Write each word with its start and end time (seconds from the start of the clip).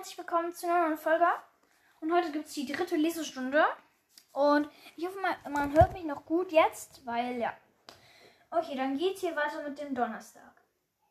herzlich 0.00 0.16
willkommen 0.16 0.54
zu 0.54 0.66
einer 0.66 0.86
neuen 0.86 0.96
Folge. 0.96 1.26
Und 2.00 2.10
heute 2.10 2.32
gibt 2.32 2.46
es 2.46 2.54
die 2.54 2.64
dritte 2.64 2.96
Lesestunde. 2.96 3.62
Und 4.32 4.66
ich 4.96 5.04
hoffe, 5.04 5.18
man, 5.50 5.74
hört 5.74 5.92
mich 5.92 6.04
noch 6.04 6.24
gut 6.24 6.52
jetzt, 6.52 7.04
weil 7.04 7.36
ja. 7.36 7.52
Okay, 8.50 8.76
dann 8.76 8.96
geht's 8.96 9.20
hier 9.20 9.36
weiter 9.36 9.62
mit 9.62 9.78
dem 9.78 9.94
Donnerstag. 9.94 10.54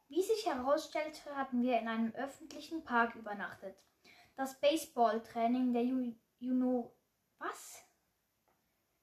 Wie 0.08 0.24
sich 0.24 0.44
herausstellte, 0.48 1.36
hatten 1.36 1.62
wir 1.62 1.80
in 1.80 1.88
einem 1.88 2.16
öffentlichen 2.16 2.84
Park 2.84 3.14
übernachtet. 3.14 3.78
Das 4.36 4.60
Baseballtraining 4.60 5.72
der 5.72 5.84
Ju 5.84 6.16
Juno 6.40 6.92
was? 7.38 7.84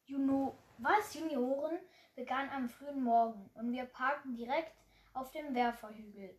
Juno 0.04 0.58
was 0.78 1.14
Junioren 1.14 1.78
begann 2.16 2.50
am 2.50 2.68
frühen 2.68 3.04
Morgen 3.04 3.48
und 3.54 3.70
wir 3.70 3.84
parkten 3.84 4.34
direkt 4.34 4.74
auf 5.12 5.30
dem 5.30 5.54
Werferhügel. 5.54 6.36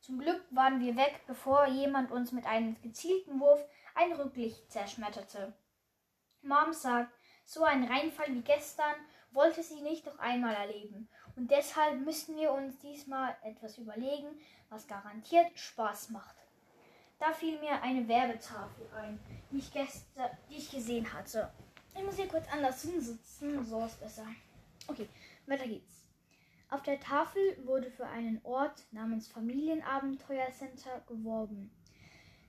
Zum 0.00 0.18
Glück 0.18 0.42
waren 0.50 0.80
wir 0.80 0.96
weg, 0.96 1.20
bevor 1.26 1.66
jemand 1.66 2.10
uns 2.10 2.32
mit 2.32 2.46
einem 2.46 2.80
gezielten 2.82 3.40
Wurf 3.40 3.64
ein 3.94 4.12
Rücklicht 4.12 4.70
zerschmetterte. 4.70 5.54
Mom 6.42 6.72
sagt, 6.72 7.12
so 7.44 7.64
ein 7.64 7.84
Reinfall 7.84 8.34
wie 8.34 8.42
gestern 8.42 8.94
wollte 9.32 9.62
sie 9.62 9.80
nicht 9.80 10.06
noch 10.06 10.18
einmal 10.18 10.54
erleben. 10.54 11.08
Und 11.36 11.50
deshalb 11.50 12.00
müssen 12.00 12.36
wir 12.36 12.52
uns 12.52 12.78
diesmal 12.78 13.36
etwas 13.42 13.78
überlegen, 13.78 14.40
was 14.68 14.86
garantiert 14.86 15.58
Spaß 15.58 16.10
macht. 16.10 16.36
Da 17.18 17.32
fiel 17.32 17.58
mir 17.58 17.82
eine 17.82 18.06
Werbetafel 18.06 18.86
ein, 18.94 19.18
die 19.50 19.58
ich, 19.58 19.72
gestern, 19.72 20.30
die 20.48 20.56
ich 20.56 20.70
gesehen 20.70 21.12
hatte. 21.12 21.52
Ich 21.96 22.04
muss 22.04 22.16
hier 22.16 22.28
kurz 22.28 22.46
anders 22.52 22.82
hinsitzen, 22.82 23.64
so 23.64 23.84
ist 23.84 24.00
besser. 24.00 24.26
Okay, 24.86 25.08
weiter 25.46 25.66
geht's. 25.66 25.97
Auf 26.70 26.82
der 26.82 27.00
Tafel 27.00 27.40
wurde 27.64 27.90
für 27.90 28.06
einen 28.06 28.40
Ort 28.44 28.84
namens 28.90 29.26
Familienabenteuercenter 29.28 31.02
geworben. 31.06 31.70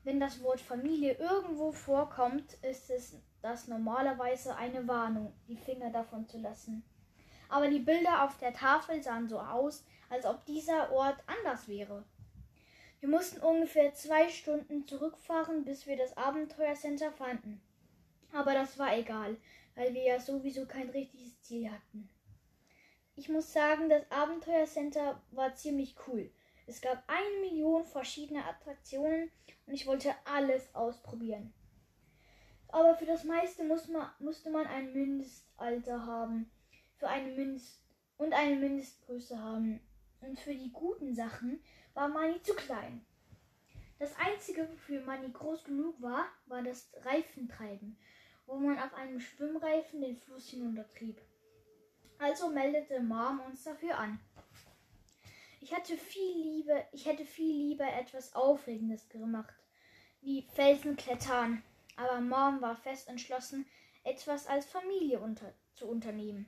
Wenn 0.04 0.20
das 0.20 0.42
Wort 0.42 0.60
Familie 0.60 1.14
irgendwo 1.14 1.72
vorkommt, 1.72 2.52
ist 2.62 2.90
es 2.90 3.16
das 3.40 3.66
normalerweise 3.66 4.54
eine 4.56 4.86
Warnung, 4.86 5.32
die 5.48 5.56
Finger 5.56 5.90
davon 5.90 6.28
zu 6.28 6.36
lassen. 6.38 6.84
Aber 7.48 7.68
die 7.68 7.78
Bilder 7.78 8.24
auf 8.24 8.36
der 8.36 8.52
Tafel 8.52 9.02
sahen 9.02 9.26
so 9.26 9.40
aus, 9.40 9.84
als 10.10 10.26
ob 10.26 10.44
dieser 10.44 10.92
Ort 10.92 11.16
anders 11.26 11.66
wäre. 11.66 12.04
Wir 13.00 13.08
mussten 13.08 13.40
ungefähr 13.40 13.94
zwei 13.94 14.28
Stunden 14.28 14.86
zurückfahren, 14.86 15.64
bis 15.64 15.86
wir 15.86 15.96
das 15.96 16.14
Abenteuercenter 16.18 17.10
fanden. 17.10 17.62
Aber 18.34 18.52
das 18.52 18.78
war 18.78 18.94
egal, 18.94 19.38
weil 19.74 19.94
wir 19.94 20.02
ja 20.02 20.20
sowieso 20.20 20.66
kein 20.66 20.90
richtiges 20.90 21.40
Ziel 21.40 21.70
hatten. 21.70 22.10
Ich 23.20 23.28
muss 23.28 23.52
sagen, 23.52 23.90
das 23.90 24.10
Abenteuercenter 24.10 25.20
war 25.32 25.54
ziemlich 25.54 25.94
cool. 26.06 26.30
Es 26.66 26.80
gab 26.80 27.04
eine 27.06 27.40
Million 27.42 27.84
verschiedene 27.84 28.42
Attraktionen 28.46 29.30
und 29.66 29.74
ich 29.74 29.86
wollte 29.86 30.14
alles 30.24 30.74
ausprobieren. 30.74 31.52
Aber 32.68 32.94
für 32.94 33.04
das 33.04 33.24
meiste 33.24 33.62
muss 33.64 33.88
man, 33.88 34.08
musste 34.20 34.48
man 34.48 34.66
ein 34.66 34.94
Mindestalter 34.94 36.06
haben 36.06 36.50
für 36.96 37.08
eine 37.08 37.34
Mindest 37.34 37.82
und 38.16 38.32
eine 38.32 38.56
Mindestgröße 38.56 39.38
haben. 39.38 39.80
Und 40.22 40.40
für 40.40 40.54
die 40.54 40.72
guten 40.72 41.14
Sachen 41.14 41.62
war 41.92 42.08
Mani 42.08 42.42
zu 42.42 42.54
klein. 42.54 43.04
Das 43.98 44.16
einzige, 44.16 44.66
wofür 44.66 45.02
Mani 45.02 45.28
groß 45.30 45.64
genug 45.64 46.00
war, 46.00 46.24
war 46.46 46.62
das 46.62 46.90
Reifentreiben, 47.04 47.98
wo 48.46 48.54
man 48.54 48.78
auf 48.78 48.94
einem 48.94 49.20
Schwimmreifen 49.20 50.00
den 50.00 50.16
Fluss 50.16 50.48
hinuntertrieb. 50.48 51.20
Also 52.20 52.50
meldete 52.50 53.00
Mom 53.00 53.40
uns 53.40 53.64
dafür 53.64 53.96
an. 53.96 54.20
Ich 55.62 55.74
hatte 55.74 55.96
viel 55.96 56.36
lieber, 56.36 56.84
ich 56.92 57.06
hätte 57.06 57.24
viel 57.24 57.68
lieber 57.68 57.90
etwas 57.94 58.34
Aufregendes 58.34 59.08
gemacht, 59.08 59.54
wie 60.20 60.42
Felsen 60.52 60.96
klettern. 60.96 61.62
Aber 61.96 62.20
Mom 62.20 62.60
war 62.60 62.76
fest 62.76 63.08
entschlossen, 63.08 63.64
etwas 64.04 64.46
als 64.46 64.66
Familie 64.66 65.18
unter, 65.18 65.54
zu 65.74 65.86
unternehmen. 65.86 66.44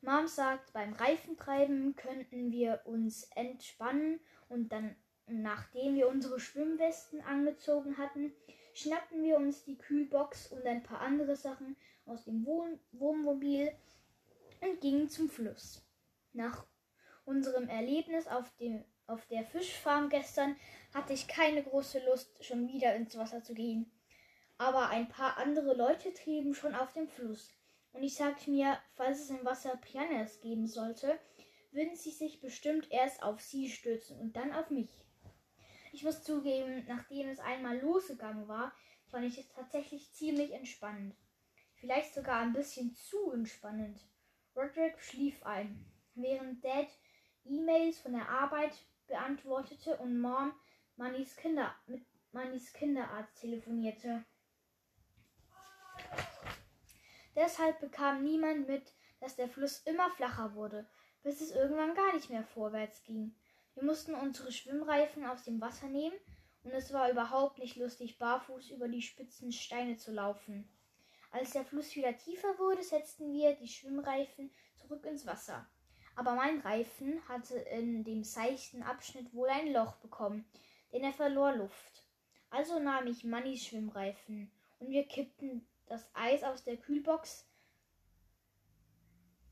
Mom 0.00 0.26
sagt, 0.26 0.72
beim 0.72 0.94
Reifentreiben 0.94 1.94
könnten 1.96 2.50
wir 2.50 2.80
uns 2.84 3.24
entspannen 3.34 4.18
und 4.48 4.72
dann, 4.72 4.96
nachdem 5.26 5.94
wir 5.94 6.08
unsere 6.08 6.40
Schwimmwesten 6.40 7.20
angezogen 7.20 7.98
hatten, 7.98 8.32
schnappten 8.72 9.22
wir 9.24 9.36
uns 9.36 9.62
die 9.62 9.76
Kühlbox 9.76 10.50
und 10.52 10.64
ein 10.64 10.82
paar 10.82 11.02
andere 11.02 11.36
Sachen 11.36 11.76
aus 12.06 12.24
dem 12.24 12.46
Wohn 12.46 12.80
Wohnmobil 12.92 13.70
und 14.60 14.80
gingen 14.80 15.08
zum 15.08 15.28
Fluss. 15.28 15.82
Nach 16.32 16.66
unserem 17.24 17.68
Erlebnis 17.68 18.26
auf, 18.26 18.54
dem, 18.56 18.84
auf 19.06 19.26
der 19.26 19.44
Fischfarm 19.44 20.08
gestern 20.08 20.56
hatte 20.94 21.12
ich 21.12 21.28
keine 21.28 21.62
große 21.62 22.04
Lust, 22.06 22.44
schon 22.44 22.68
wieder 22.68 22.94
ins 22.94 23.16
Wasser 23.16 23.42
zu 23.42 23.54
gehen. 23.54 23.90
Aber 24.58 24.88
ein 24.88 25.08
paar 25.08 25.38
andere 25.38 25.74
Leute 25.74 26.12
trieben 26.12 26.54
schon 26.54 26.74
auf 26.74 26.92
dem 26.92 27.08
Fluss. 27.08 27.50
Und 27.92 28.02
ich 28.02 28.14
sagte 28.14 28.50
mir, 28.50 28.78
falls 28.94 29.20
es 29.20 29.30
im 29.30 29.44
Wasser 29.44 29.76
Pianas 29.76 30.40
geben 30.40 30.66
sollte, 30.66 31.18
würden 31.72 31.96
sie 31.96 32.10
sich 32.10 32.40
bestimmt 32.40 32.90
erst 32.90 33.22
auf 33.22 33.40
sie 33.40 33.70
stürzen 33.70 34.18
und 34.18 34.36
dann 34.36 34.52
auf 34.52 34.70
mich. 34.70 34.90
Ich 35.92 36.04
muss 36.04 36.22
zugeben, 36.22 36.84
nachdem 36.86 37.28
es 37.28 37.40
einmal 37.40 37.78
losgegangen 37.78 38.46
war, 38.48 38.72
fand 39.08 39.26
ich 39.26 39.38
es 39.38 39.48
tatsächlich 39.48 40.12
ziemlich 40.12 40.52
entspannend. 40.52 41.16
Vielleicht 41.74 42.14
sogar 42.14 42.40
ein 42.40 42.52
bisschen 42.52 42.94
zu 42.94 43.32
entspannend. 43.32 44.00
Roderick 44.60 45.00
schlief 45.00 45.42
ein, 45.42 45.86
während 46.14 46.62
Dad 46.62 46.88
E-Mails 47.46 47.98
von 48.00 48.12
der 48.12 48.28
Arbeit 48.28 48.74
beantwortete 49.06 49.96
und 49.96 50.20
Mom 50.20 50.52
Mannys 50.96 51.34
Kinder 51.36 51.74
mit 51.86 52.04
Mannys 52.32 52.74
Kinderarzt 52.74 53.40
telefonierte. 53.40 54.22
Deshalb 57.34 57.80
bekam 57.80 58.22
niemand 58.22 58.68
mit, 58.68 58.92
dass 59.20 59.34
der 59.34 59.48
Fluss 59.48 59.78
immer 59.86 60.10
flacher 60.10 60.54
wurde, 60.54 60.86
bis 61.22 61.40
es 61.40 61.52
irgendwann 61.52 61.94
gar 61.94 62.12
nicht 62.12 62.28
mehr 62.28 62.44
vorwärts 62.44 63.02
ging. 63.04 63.34
Wir 63.74 63.84
mussten 63.84 64.14
unsere 64.14 64.52
Schwimmreifen 64.52 65.24
aus 65.24 65.42
dem 65.44 65.58
Wasser 65.62 65.88
nehmen 65.88 66.16
und 66.64 66.72
es 66.72 66.92
war 66.92 67.10
überhaupt 67.10 67.58
nicht 67.58 67.76
lustig, 67.76 68.18
barfuß 68.18 68.68
über 68.72 68.88
die 68.88 69.00
spitzen 69.00 69.52
Steine 69.52 69.96
zu 69.96 70.12
laufen. 70.12 70.68
Als 71.30 71.52
der 71.52 71.64
Fluss 71.64 71.94
wieder 71.94 72.16
tiefer 72.16 72.58
wurde, 72.58 72.82
setzten 72.82 73.32
wir 73.32 73.54
die 73.54 73.68
Schwimmreifen 73.68 74.50
zurück 74.74 75.06
ins 75.06 75.26
Wasser. 75.26 75.68
Aber 76.16 76.34
mein 76.34 76.60
Reifen 76.60 77.26
hatte 77.28 77.56
in 77.56 78.04
dem 78.04 78.24
seichten 78.24 78.82
Abschnitt 78.82 79.32
wohl 79.32 79.48
ein 79.48 79.72
Loch 79.72 79.96
bekommen, 79.96 80.44
denn 80.92 81.04
er 81.04 81.12
verlor 81.12 81.54
Luft. 81.54 82.04
Also 82.50 82.80
nahm 82.80 83.06
ich 83.06 83.24
Mannys 83.24 83.64
Schwimmreifen 83.64 84.50
und 84.80 84.90
wir 84.90 85.06
kippten 85.06 85.66
das 85.86 86.10
Eis 86.14 86.42
aus 86.42 86.64
der 86.64 86.76
Kühlbox, 86.76 87.46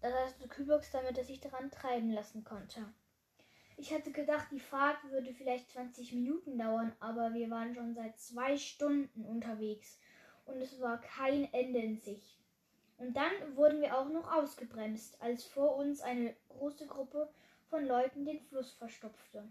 das 0.00 0.14
heißt 0.14 0.42
die 0.42 0.48
Kühlbox, 0.48 0.90
damit 0.92 1.18
er 1.18 1.24
sich 1.24 1.40
daran 1.40 1.70
treiben 1.70 2.10
lassen 2.12 2.44
konnte. 2.44 2.92
Ich 3.76 3.92
hatte 3.92 4.10
gedacht, 4.10 4.48
die 4.50 4.60
Fahrt 4.60 5.02
würde 5.04 5.32
vielleicht 5.32 5.70
20 5.70 6.12
Minuten 6.12 6.58
dauern, 6.58 6.94
aber 7.00 7.34
wir 7.34 7.50
waren 7.50 7.74
schon 7.74 7.94
seit 7.94 8.18
zwei 8.18 8.56
Stunden 8.56 9.24
unterwegs 9.24 9.98
und 10.48 10.60
es 10.60 10.80
war 10.80 11.00
kein 11.00 11.52
Ende 11.52 11.78
in 11.78 11.98
sich. 11.98 12.38
Und 12.98 13.16
dann 13.16 13.32
wurden 13.54 13.80
wir 13.80 13.96
auch 13.96 14.08
noch 14.08 14.32
ausgebremst, 14.32 15.20
als 15.22 15.44
vor 15.44 15.76
uns 15.76 16.00
eine 16.00 16.34
große 16.48 16.86
Gruppe 16.86 17.28
von 17.70 17.86
Leuten 17.86 18.24
den 18.24 18.40
Fluss 18.40 18.72
verstopfte. 18.72 19.44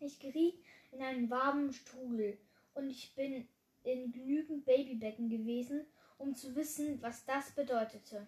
Ich 0.00 0.18
geriet 0.18 0.58
in 0.92 1.02
einen 1.02 1.30
warmen 1.30 1.72
Strudel 1.72 2.38
und 2.74 2.90
ich 2.90 3.14
bin 3.14 3.46
in 3.84 4.12
genügend 4.12 4.64
Babybecken 4.64 5.28
gewesen, 5.28 5.86
um 6.18 6.34
zu 6.34 6.54
wissen, 6.56 7.00
was 7.00 7.24
das 7.24 7.52
bedeutete. 7.52 8.26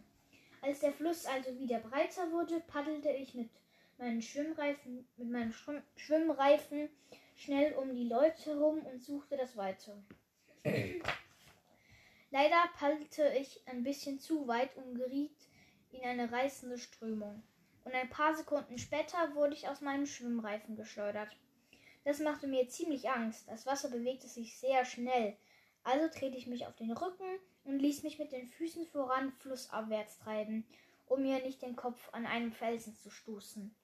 Als 0.63 0.81
der 0.81 0.93
Fluss 0.93 1.27
also 1.27 1.59
wieder 1.59 1.81
breiter 1.81 2.31
wurde, 2.31 2.61
paddelte 2.61 3.11
ich 3.11 3.35
mit 3.35 3.51
meinen 3.99 4.23
Schwimmreifen, 4.23 5.07
mit 5.17 5.31
meinen 5.31 5.55
Schwimmreifen 5.97 6.89
schnell 7.35 7.73
um 7.75 7.95
die 7.95 8.09
Leute 8.09 8.51
herum 8.51 8.81
und 8.87 9.03
suchte 9.03 9.37
das 9.37 9.57
Weite. 9.57 9.97
Leider 12.33 12.69
paddelte 12.79 13.33
ich 13.37 13.61
ein 13.67 13.83
bisschen 13.83 14.21
zu 14.21 14.47
weit 14.47 14.77
und 14.77 14.95
geriet 14.95 15.37
in 15.91 16.03
eine 16.05 16.31
reißende 16.31 16.79
Strömung. 16.79 17.43
Und 17.85 17.93
ein 17.93 18.09
paar 18.09 18.37
Sekunden 18.37 18.79
später 18.79 19.35
wurde 19.35 19.55
ich 19.55 19.69
aus 19.69 19.81
meinem 19.81 20.07
Schwimmreifen 20.07 20.77
geschleudert. 20.77 21.37
Das 22.05 22.21
machte 22.21 22.47
mir 22.47 22.69
ziemlich 22.69 23.11
Angst. 23.11 23.49
Das 23.49 23.67
Wasser 23.67 23.91
bewegte 23.91 24.29
sich 24.29 24.57
sehr 24.59 24.85
schnell. 24.85 25.37
Also 25.83 26.09
drehte 26.09 26.37
ich 26.37 26.47
mich 26.47 26.67
auf 26.67 26.77
den 26.77 26.93
Rücken 26.93 27.39
und 27.65 27.81
ließ 27.81 28.05
mich 28.05 28.19
mit 28.19 28.31
den 28.31 28.47
Füßen 28.47 28.87
voran 28.87 29.33
flussabwärts 29.33 30.19
treiben, 30.19 30.65
um 31.07 31.23
mir 31.23 31.43
nicht 31.43 31.63
den 31.63 31.75
Kopf 31.75 32.11
an 32.13 32.27
einem 32.27 32.53
Felsen 32.53 32.95
zu 32.95 33.11
stoßen. 33.11 33.75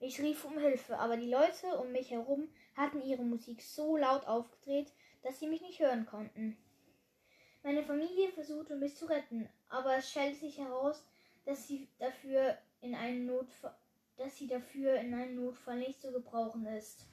Ich 0.00 0.20
rief 0.20 0.44
um 0.44 0.58
Hilfe, 0.58 0.98
aber 0.98 1.16
die 1.16 1.30
Leute 1.30 1.78
um 1.78 1.90
mich 1.90 2.10
herum 2.10 2.48
hatten 2.76 3.00
ihre 3.00 3.24
Musik 3.24 3.62
so 3.62 3.96
laut 3.96 4.26
aufgedreht, 4.26 4.92
dass 5.22 5.40
sie 5.40 5.48
mich 5.48 5.62
nicht 5.62 5.80
hören 5.80 6.06
konnten. 6.06 6.56
Meine 7.62 7.82
Familie 7.82 8.30
versuchte 8.32 8.76
mich 8.76 8.96
zu 8.96 9.06
retten, 9.06 9.48
aber 9.68 9.96
es 9.96 10.10
stellte 10.10 10.38
sich 10.38 10.58
heraus, 10.58 11.04
dass 11.44 11.66
sie 11.66 11.88
dafür 11.98 12.56
in 12.80 12.94
einen 12.94 13.26
Notfall, 13.26 13.74
dass 14.16 14.36
sie 14.36 14.46
dafür 14.46 14.94
in 14.96 15.12
einem 15.14 15.36
Notfall 15.36 15.78
nicht 15.78 16.00
zu 16.00 16.12
gebrauchen 16.12 16.66
ist. 16.66 17.06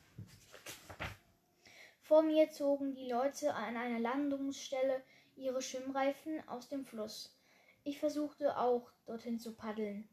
Vor 2.01 2.21
mir 2.21 2.51
zogen 2.51 2.93
die 2.93 3.09
Leute 3.09 3.53
an 3.53 3.75
einer 3.75 3.99
Landungsstelle 3.99 5.01
ihre 5.35 5.61
Schwimmreifen 5.61 6.47
aus 6.47 6.69
dem 6.69 6.85
Fluss. 6.85 7.35
Ich 7.83 7.99
versuchte 7.99 8.57
auch 8.57 8.89
dorthin 9.05 9.39
zu 9.39 9.53
paddeln. 9.53 10.07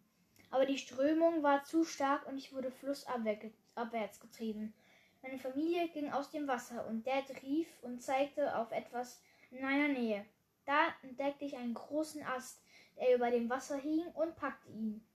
Aber 0.51 0.67
die 0.67 0.79
Strömung 0.79 1.43
war 1.43 1.65
zu 1.65 1.85
stark 1.85 2.27
und 2.27 2.39
ich 2.39 2.53
wurde 2.53 2.71
flussabwärts 2.71 4.21
getrieben. 4.21 4.75
Meine 5.23 5.39
Familie 5.39 5.89
ging 5.89 6.11
aus 6.11 6.31
dem 6.31 6.49
Wasser 6.49 6.87
und 6.87 7.07
Dad 7.07 7.25
rief 7.43 7.69
und 7.83 8.03
zeigte 8.03 8.57
auf 8.57 8.73
etwas 8.73 9.23
in 9.53 9.63
meiner 9.63 9.89
Nähe. 9.89 10.25
Da 10.65 10.89
entdeckte 11.03 11.45
ich 11.45 11.57
einen 11.57 11.75
großen 11.75 12.25
Ast, 12.25 12.63
der 12.99 13.15
über 13.15 13.31
dem 13.31 13.49
Wasser 13.51 13.77
hing 13.77 14.01
und 14.15 14.37
packte 14.37 14.71
ihn. 14.71 15.07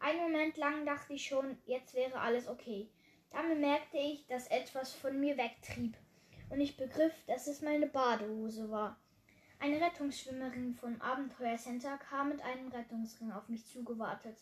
Einen 0.00 0.20
Moment 0.20 0.56
lang 0.56 0.84
dachte 0.84 1.12
ich 1.12 1.26
schon, 1.26 1.58
jetzt 1.66 1.94
wäre 1.94 2.20
alles 2.20 2.48
okay. 2.48 2.90
Dann 3.30 3.48
bemerkte 3.48 3.98
ich, 3.98 4.26
dass 4.26 4.48
etwas 4.48 4.92
von 4.92 5.18
mir 5.20 5.36
wegtrieb 5.36 5.96
und 6.50 6.60
ich 6.60 6.76
begriff, 6.76 7.14
dass 7.26 7.46
es 7.46 7.62
meine 7.62 7.86
Badehose 7.86 8.70
war. 8.70 8.98
Eine 9.58 9.80
Rettungsschwimmerin 9.80 10.74
vom 10.74 11.00
Abenteuercenter 11.00 11.98
kam 11.98 12.30
mit 12.30 12.42
einem 12.42 12.68
Rettungsring 12.68 13.30
auf 13.30 13.48
mich 13.48 13.64
zugewartet. 13.66 14.36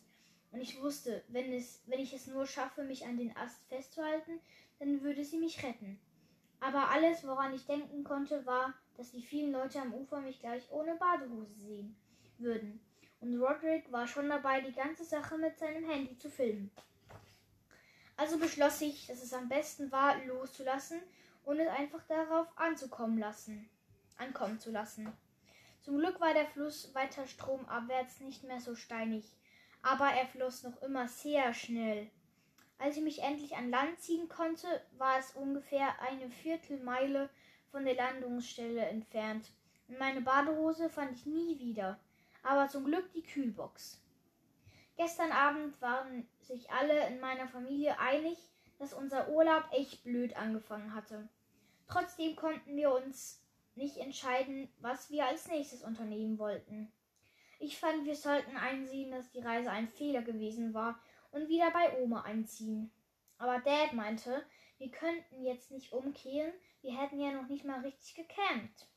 Und 0.51 0.61
ich 0.61 0.81
wusste, 0.81 1.23
wenn, 1.29 1.53
es, 1.53 1.83
wenn 1.87 2.01
ich 2.01 2.13
es 2.13 2.27
nur 2.27 2.47
schaffe, 2.47 2.83
mich 2.83 3.05
an 3.05 3.17
den 3.17 3.37
Ast 3.37 3.63
festzuhalten, 3.69 4.41
dann 4.79 5.03
würde 5.03 5.25
sie 5.25 5.39
mich 5.39 5.63
retten. 5.63 6.01
Aber 6.59 6.91
alles, 6.91 7.27
woran 7.27 7.55
ich 7.55 7.67
denken 7.67 8.03
konnte, 8.03 8.45
war, 8.47 8.75
dass 9.01 9.13
die 9.13 9.23
vielen 9.23 9.53
Leute 9.53 9.81
am 9.81 9.95
Ufer 9.95 10.21
mich 10.21 10.41
gleich 10.41 10.71
ohne 10.71 10.95
Badehose 10.95 11.55
sehen 11.55 11.97
würden. 12.37 12.85
Und 13.21 13.41
Roderick 13.41 13.91
war 13.91 14.07
schon 14.07 14.29
dabei, 14.29 14.61
die 14.61 14.75
ganze 14.75 15.07
Sache 15.07 15.39
mit 15.39 15.59
seinem 15.59 15.89
Handy 15.89 16.19
zu 16.19 16.29
filmen. 16.29 16.71
Also 18.19 18.37
beschloss 18.37 18.83
ich, 18.83 19.07
dass 19.07 19.23
es 19.23 19.33
am 19.33 19.49
besten 19.49 19.91
war, 19.91 20.23
loszulassen 20.27 21.01
und 21.47 21.59
es 21.59 21.69
einfach 21.69 22.03
darauf 22.09 22.47
anzukommen 22.57 23.17
lassen, 23.17 23.71
ankommen 24.19 24.61
zu 24.61 24.71
lassen. 24.71 25.11
Zum 25.81 25.97
Glück 25.97 26.21
war 26.21 26.35
der 26.35 26.49
Fluss 26.49 26.95
weiter 26.95 27.27
stromabwärts 27.27 28.21
nicht 28.21 28.45
mehr 28.45 28.61
so 28.61 28.75
steinig, 28.75 29.25
aber 29.81 30.11
er 30.11 30.27
floss 30.27 30.63
noch 30.63 30.83
immer 30.83 31.09
sehr 31.09 31.55
schnell. 31.55 32.11
Als 32.79 32.99
ich 32.99 33.03
mich 33.03 33.23
endlich 33.23 33.57
an 33.57 33.71
Land 33.71 33.99
ziehen 33.99 34.29
konnte, 34.29 34.67
war 34.99 35.19
es 35.19 35.31
ungefähr 35.33 35.99
eine 36.03 36.29
Viertelmeile 36.29 37.31
von 37.71 37.85
der 37.85 37.95
Landungsstelle 37.95 38.87
entfernt. 38.87 39.51
Und 39.89 39.99
meine 39.99 40.21
Badehose 40.21 40.89
fand 40.89 41.13
ich 41.13 41.27
nie 41.27 41.59
wieder. 41.59 41.99
Aber 42.43 42.69
zum 42.69 42.85
Glück 42.85 43.13
die 43.13 43.23
Kühlbox. 43.23 44.01
Gestern 44.97 45.33
Abend 45.33 45.81
waren 45.81 46.29
sich 46.41 46.71
alle 46.71 47.07
in 47.09 47.21
meiner 47.21 47.49
Familie 47.49 47.99
einig, 47.99 48.39
dass 48.79 48.93
unser 48.93 49.29
Urlaub 49.29 49.65
echt 49.73 50.05
blöd 50.05 50.37
angefangen 50.37 50.95
hatte. 50.95 51.29
Trotzdem 51.87 52.37
konnten 52.37 52.77
wir 52.77 52.95
uns 52.95 53.43
nicht 53.75 53.97
entscheiden, 53.97 54.71
was 54.81 55.11
wir 55.11 55.27
als 55.27 55.49
nächstes 55.49 55.83
unternehmen 55.83 56.39
wollten. 56.39 56.93
Ich 57.59 57.79
fand, 57.79 58.05
wir 58.05 58.17
sollten 58.17 58.57
einsehen, 58.57 59.11
dass 59.11 59.31
die 59.31 59.41
Reise 59.41 59.71
ein 59.71 59.89
Fehler 59.89 60.23
gewesen 60.23 60.73
war 60.73 60.99
und 61.31 61.49
wieder 61.49 61.71
bei 61.71 62.01
Oma 62.01 62.23
einziehen. 62.23 62.91
Aber 63.39 63.59
Dad 63.61 63.93
meinte, 63.93 64.43
wir 64.79 64.91
könnten 64.91 65.43
jetzt 65.43 65.71
nicht 65.71 65.93
umkehren, 65.93 66.53
wir 66.83 66.99
hätten 66.99 67.21
ja 67.21 67.33
noch 67.33 67.49
nicht 67.49 67.65
mal 67.65 67.81
richtig 67.81 68.15
gecampt. 68.15 68.89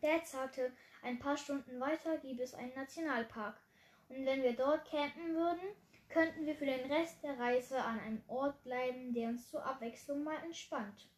Dad 0.00 0.26
sagte, 0.26 0.72
ein 1.02 1.18
paar 1.18 1.36
Stunden 1.36 1.78
weiter 1.80 2.18
gibt 2.18 2.40
es 2.40 2.54
einen 2.54 2.74
Nationalpark. 2.74 3.60
Und 4.08 4.24
wenn 4.26 4.42
wir 4.42 4.54
dort 4.54 4.90
campen 4.90 5.34
würden, 5.34 5.74
könnten 6.08 6.44
wir 6.44 6.56
für 6.56 6.66
den 6.66 6.90
Rest 6.90 7.22
der 7.22 7.38
Reise 7.38 7.80
an 7.82 8.00
einem 8.00 8.22
Ort 8.26 8.62
bleiben, 8.64 9.12
der 9.12 9.28
uns 9.28 9.48
zur 9.48 9.64
Abwechslung 9.64 10.24
mal 10.24 10.42
entspannt. 10.44 11.08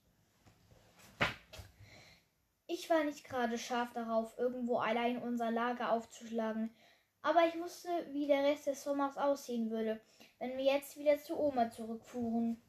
Ich 2.66 2.88
war 2.90 3.04
nicht 3.04 3.24
gerade 3.24 3.58
scharf 3.58 3.92
darauf, 3.92 4.36
irgendwo 4.38 4.78
allein 4.78 5.20
unser 5.22 5.50
Lager 5.50 5.92
aufzuschlagen, 5.92 6.74
aber 7.22 7.46
ich 7.46 7.58
wusste, 7.58 7.88
wie 8.12 8.26
der 8.26 8.44
Rest 8.44 8.66
des 8.66 8.82
Sommers 8.82 9.16
aussehen 9.16 9.70
würde, 9.70 10.00
wenn 10.38 10.56
wir 10.56 10.64
jetzt 10.64 10.96
wieder 10.96 11.18
zu 11.18 11.38
Oma 11.38 11.70
zurückfuhren. 11.70 12.62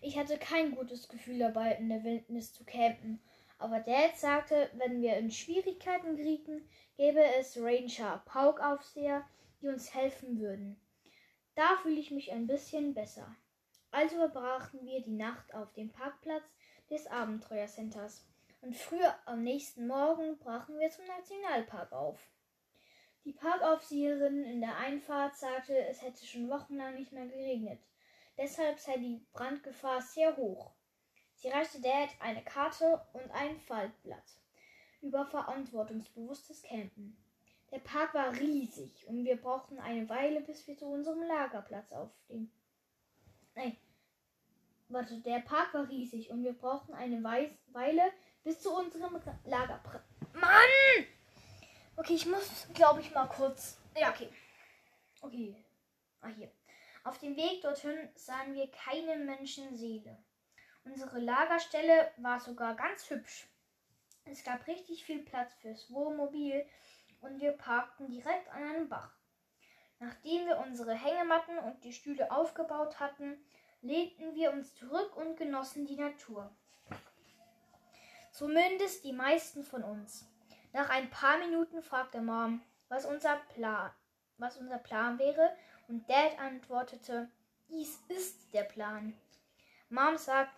Ich 0.00 0.18
hatte 0.18 0.38
kein 0.38 0.74
gutes 0.74 1.08
Gefühl 1.08 1.38
dabei, 1.38 1.72
in 1.72 1.88
der 1.88 2.04
Wildnis 2.04 2.52
zu 2.52 2.64
campen, 2.64 3.20
aber 3.58 3.80
Dad 3.80 4.16
sagte, 4.16 4.70
wenn 4.74 5.00
wir 5.00 5.16
in 5.16 5.30
Schwierigkeiten 5.30 6.16
gerieten, 6.16 6.68
gäbe 6.96 7.24
es 7.38 7.56
Ranger, 7.56 8.22
Paukaufseher, 8.26 9.24
die 9.60 9.68
uns 9.68 9.94
helfen 9.94 10.38
würden. 10.38 10.78
Da 11.54 11.76
fühle 11.82 11.98
ich 11.98 12.10
mich 12.10 12.32
ein 12.32 12.46
bisschen 12.46 12.92
besser. 12.92 13.34
Also 13.90 14.16
verbrachten 14.16 14.84
wir 14.84 15.00
die 15.00 15.16
Nacht 15.16 15.54
auf 15.54 15.72
dem 15.72 15.90
Parkplatz 15.90 16.44
des 16.90 17.06
Abenteuercenters 17.06 18.26
und 18.60 18.76
früh 18.76 19.00
am 19.24 19.42
nächsten 19.42 19.86
Morgen 19.86 20.38
brachen 20.38 20.78
wir 20.78 20.90
zum 20.90 21.06
Nationalpark 21.06 21.92
auf. 21.92 22.18
Die 23.24 23.32
Parkaufseherin 23.32 24.44
in 24.44 24.60
der 24.60 24.76
Einfahrt 24.76 25.36
sagte, 25.36 25.76
es 25.86 26.02
hätte 26.02 26.26
schon 26.26 26.50
wochenlang 26.50 26.94
nicht 26.94 27.12
mehr 27.12 27.26
geregnet. 27.26 27.80
Deshalb 28.38 28.78
sei 28.78 28.98
die 28.98 29.24
Brandgefahr 29.32 30.02
sehr 30.02 30.36
hoch. 30.36 30.72
Sie 31.34 31.48
reichte 31.48 31.80
Dad 31.80 32.10
eine 32.20 32.42
Karte 32.42 33.00
und 33.12 33.30
ein 33.30 33.58
Faltblatt 33.60 34.40
über 35.02 35.26
verantwortungsbewusstes 35.26 36.62
Campen. 36.62 37.16
Der 37.70 37.78
Park 37.78 38.14
war 38.14 38.32
riesig 38.32 39.06
und 39.06 39.24
wir 39.24 39.36
brauchten 39.36 39.78
eine 39.78 40.08
Weile, 40.08 40.40
bis 40.40 40.66
wir 40.66 40.76
zu 40.76 40.86
unserem 40.86 41.22
Lagerplatz 41.22 41.92
auf 41.92 42.10
dem. 42.28 42.50
Nein. 43.54 43.76
Warte, 44.88 45.20
der 45.20 45.40
Park 45.40 45.74
war 45.74 45.88
riesig 45.88 46.30
und 46.30 46.44
wir 46.44 46.52
brauchten 46.52 46.94
eine 46.94 47.22
Weile 47.22 48.12
bis 48.44 48.60
zu 48.60 48.72
unserem 48.72 49.20
Lagerplatz. 49.44 50.04
Mann! 50.34 51.06
Okay, 51.96 52.14
ich 52.14 52.26
muss, 52.26 52.68
glaube 52.72 53.00
ich, 53.00 53.12
mal 53.12 53.26
kurz. 53.26 53.78
Ja, 53.96 54.10
okay. 54.10 54.28
Okay. 55.20 55.56
Ah, 56.20 56.28
hier. 56.28 56.50
Auf 57.06 57.18
dem 57.18 57.36
Weg 57.36 57.62
dorthin 57.62 57.96
sahen 58.16 58.54
wir 58.54 58.68
keine 58.68 59.16
Menschenseele. 59.16 60.18
Unsere 60.84 61.20
Lagerstelle 61.20 62.10
war 62.16 62.40
sogar 62.40 62.74
ganz 62.74 63.08
hübsch. 63.08 63.46
Es 64.24 64.42
gab 64.42 64.66
richtig 64.66 65.04
viel 65.04 65.20
Platz 65.20 65.54
fürs 65.54 65.88
Wohnmobil 65.92 66.66
und 67.20 67.40
wir 67.40 67.52
parkten 67.52 68.10
direkt 68.10 68.48
an 68.48 68.60
einem 68.60 68.88
Bach. 68.88 69.12
Nachdem 70.00 70.46
wir 70.46 70.58
unsere 70.58 70.94
Hängematten 70.94 71.60
und 71.60 71.84
die 71.84 71.92
Stühle 71.92 72.32
aufgebaut 72.32 72.98
hatten, 72.98 73.38
lehnten 73.82 74.34
wir 74.34 74.50
uns 74.50 74.74
zurück 74.74 75.16
und 75.16 75.36
genossen 75.36 75.86
die 75.86 75.96
Natur. 75.96 76.50
Zumindest 78.32 79.04
die 79.04 79.12
meisten 79.12 79.62
von 79.62 79.84
uns. 79.84 80.28
Nach 80.72 80.90
ein 80.90 81.08
paar 81.08 81.38
Minuten 81.38 81.82
fragte 81.82 82.20
Mom, 82.20 82.62
was 82.88 83.06
unser 83.06 83.36
Plan, 83.54 83.92
was 84.38 84.56
unser 84.56 84.78
Plan 84.78 85.20
wäre, 85.20 85.56
und 85.88 86.08
Dad 86.08 86.38
antwortete, 86.38 87.28
dies 87.68 88.00
ist 88.08 88.52
der 88.52 88.62
Plan. 88.62 89.14
Mom 89.88 90.16
sagt, 90.16 90.52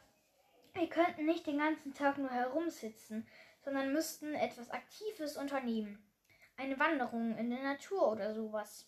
wir 0.75 0.89
könnten 0.89 1.27
nicht 1.27 1.47
den 1.47 1.59
ganzen 1.59 1.95
Tag 1.95 2.19
nur 2.19 2.31
herumsitzen, 2.31 3.27
sondern 3.65 3.93
müssten 3.93 4.35
etwas 4.35 4.71
Aktives 4.71 5.37
unternehmen. 5.37 6.03
Eine 6.57 6.79
Wanderung 6.79 7.37
in 7.37 7.51
der 7.51 7.63
Natur 7.63 8.11
oder 8.13 8.35
sowas. 8.35 8.87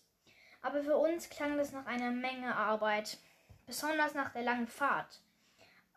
Aber 0.61 0.83
für 0.83 0.97
uns 0.97 1.29
klang 1.29 1.57
das 1.57 1.71
nach 1.71 1.85
einer 1.85 2.11
Menge 2.11 2.55
Arbeit, 2.55 3.17
besonders 3.65 4.13
nach 4.13 4.31
der 4.33 4.43
langen 4.43 4.67
Fahrt. 4.67 5.21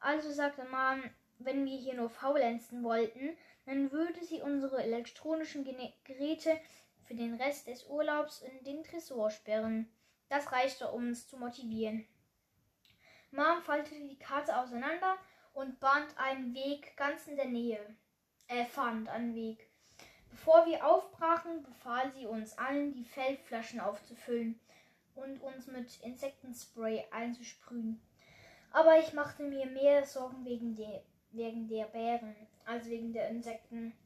Also 0.00 0.30
sagte 0.30 0.64
Mom, 0.64 1.02
wenn 1.38 1.64
wir 1.64 1.76
hier 1.76 1.94
nur 1.94 2.10
faulenzen 2.10 2.82
wollten, 2.82 3.36
dann 3.66 3.90
würde 3.92 4.24
sie 4.24 4.42
unsere 4.42 4.82
elektronischen 4.82 5.64
Geräte 6.04 6.58
für 7.06 7.14
den 7.14 7.34
Rest 7.34 7.66
des 7.66 7.86
Urlaubs 7.86 8.42
in 8.42 8.64
den 8.64 8.82
Tresor 8.84 9.30
sperren. 9.30 9.90
Das 10.34 10.50
reichte, 10.50 10.90
um 10.90 11.06
uns 11.06 11.28
zu 11.28 11.36
motivieren. 11.36 12.04
Mom 13.30 13.62
faltete 13.62 14.04
die 14.08 14.18
Karte 14.18 14.58
auseinander 14.58 15.16
und 15.52 15.78
band 15.78 16.08
einen 16.18 16.52
Weg 16.56 16.96
ganz 16.96 17.28
in 17.28 17.36
der 17.36 17.46
Nähe. 17.46 17.78
Er 18.48 18.66
fand 18.66 19.08
einen 19.08 19.36
Weg. 19.36 19.70
Bevor 20.30 20.66
wir 20.66 20.84
aufbrachen, 20.84 21.62
befahl 21.62 22.10
sie 22.10 22.26
uns 22.26 22.58
allen, 22.58 22.92
die 22.94 23.04
Feldflaschen 23.04 23.78
aufzufüllen 23.78 24.58
und 25.14 25.40
uns 25.40 25.68
mit 25.68 26.00
Insektenspray 26.00 27.04
einzusprühen. 27.12 28.02
Aber 28.72 28.98
ich 28.98 29.12
machte 29.12 29.44
mir 29.44 29.66
mehr 29.66 30.04
Sorgen 30.04 30.44
wegen 30.44 30.74
der, 30.74 31.04
wegen 31.30 31.68
der 31.68 31.84
Bären 31.84 32.34
als 32.64 32.86
wegen 32.86 33.12
der 33.12 33.28
Insekten. 33.28 33.96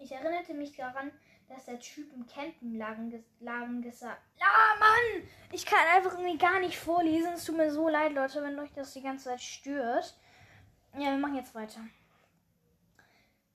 Ich 0.00 0.10
erinnerte 0.10 0.52
mich 0.52 0.74
daran, 0.74 1.12
dass 1.48 1.64
der 1.64 1.78
Typ 1.78 2.12
im 2.12 2.26
Campingladen 2.26 3.82
gesagt 3.82 4.22
Ah, 4.40 4.78
Mann! 4.78 5.28
Ich 5.52 5.66
kann 5.66 5.86
einfach 5.94 6.18
irgendwie 6.18 6.38
gar 6.38 6.60
nicht 6.60 6.78
vorlesen. 6.78 7.34
Es 7.34 7.44
tut 7.44 7.56
mir 7.56 7.70
so 7.70 7.88
leid, 7.88 8.12
Leute, 8.12 8.42
wenn 8.42 8.58
euch 8.58 8.72
das 8.72 8.92
die 8.92 9.02
ganze 9.02 9.26
Zeit 9.26 9.40
stört. 9.40 10.16
Ja, 10.94 11.10
wir 11.10 11.18
machen 11.18 11.36
jetzt 11.36 11.54
weiter. 11.54 11.80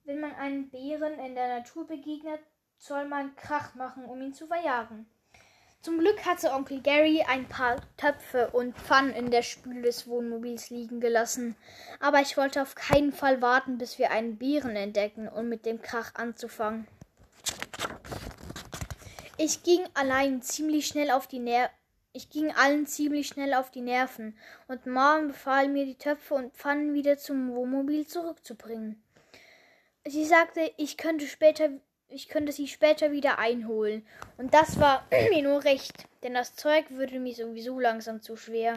Wenn 0.04 0.20
man 0.20 0.34
einen 0.34 0.70
Bären 0.70 1.18
in 1.18 1.34
der 1.34 1.58
Natur 1.58 1.86
begegnet, 1.86 2.40
soll 2.76 3.06
man 3.06 3.36
Krach 3.36 3.74
machen, 3.74 4.04
um 4.04 4.20
ihn 4.20 4.34
zu 4.34 4.46
verjagen. 4.46 5.06
Zum 5.82 5.98
Glück 5.98 6.24
hatte 6.24 6.52
Onkel 6.52 6.80
Gary 6.80 7.24
ein 7.28 7.48
paar 7.48 7.76
Töpfe 7.96 8.50
und 8.50 8.76
Pfannen 8.76 9.12
in 9.12 9.32
der 9.32 9.42
Spüle 9.42 9.82
des 9.82 10.06
Wohnmobils 10.06 10.70
liegen 10.70 11.00
gelassen. 11.00 11.56
Aber 11.98 12.20
ich 12.20 12.36
wollte 12.36 12.62
auf 12.62 12.76
keinen 12.76 13.12
Fall 13.12 13.42
warten, 13.42 13.78
bis 13.78 13.98
wir 13.98 14.12
einen 14.12 14.38
Bären 14.38 14.76
entdecken, 14.76 15.28
um 15.28 15.48
mit 15.48 15.66
dem 15.66 15.82
Krach 15.82 16.14
anzufangen. 16.14 16.86
Ich 19.38 19.62
ging 19.62 19.80
allein 19.94 20.42
ziemlich 20.42 20.86
schnell 20.86 21.10
auf 21.10 21.26
die 21.26 21.38
Ner 21.38 21.70
ich 22.14 22.28
ging 22.28 22.52
allen 22.52 22.86
ziemlich 22.86 23.28
schnell 23.28 23.54
auf 23.54 23.70
die 23.70 23.80
Nerven, 23.80 24.36
und 24.68 24.84
Mom 24.84 25.28
befahl 25.28 25.68
mir, 25.68 25.86
die 25.86 25.96
Töpfe 25.96 26.34
und 26.34 26.54
Pfannen 26.54 26.92
wieder 26.92 27.16
zum 27.16 27.54
Wohnmobil 27.54 28.06
zurückzubringen. 28.06 29.02
Sie 30.06 30.26
sagte, 30.26 30.70
ich 30.76 30.98
könnte 30.98 31.26
später 31.26 31.70
ich 32.14 32.28
könnte 32.28 32.52
sie 32.52 32.68
später 32.68 33.10
wieder 33.10 33.38
einholen. 33.38 34.06
Und 34.36 34.52
das 34.52 34.78
war 34.78 35.06
mir 35.30 35.42
nur 35.42 35.64
recht, 35.64 36.04
denn 36.22 36.34
das 36.34 36.54
Zeug 36.54 36.90
würde 36.90 37.18
mir 37.18 37.34
sowieso 37.34 37.80
langsam 37.80 38.20
zu 38.20 38.36
schwer. 38.36 38.76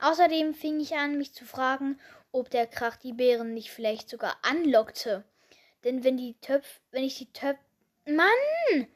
Außerdem 0.00 0.52
fing 0.52 0.80
ich 0.80 0.96
an, 0.96 1.16
mich 1.16 1.32
zu 1.32 1.44
fragen, 1.44 2.00
ob 2.32 2.50
der 2.50 2.66
Krach 2.66 2.96
die 2.96 3.12
Bären 3.12 3.54
nicht 3.54 3.70
vielleicht 3.70 4.10
sogar 4.10 4.36
anlockte. 4.42 5.22
Denn 5.84 6.02
wenn 6.02 6.16
die 6.16 6.34
Töpfe, 6.40 6.80
wenn 6.90 7.04
ich 7.04 7.18
die 7.18 7.32
Töpfe, 7.32 7.60
Mann! 8.06 8.88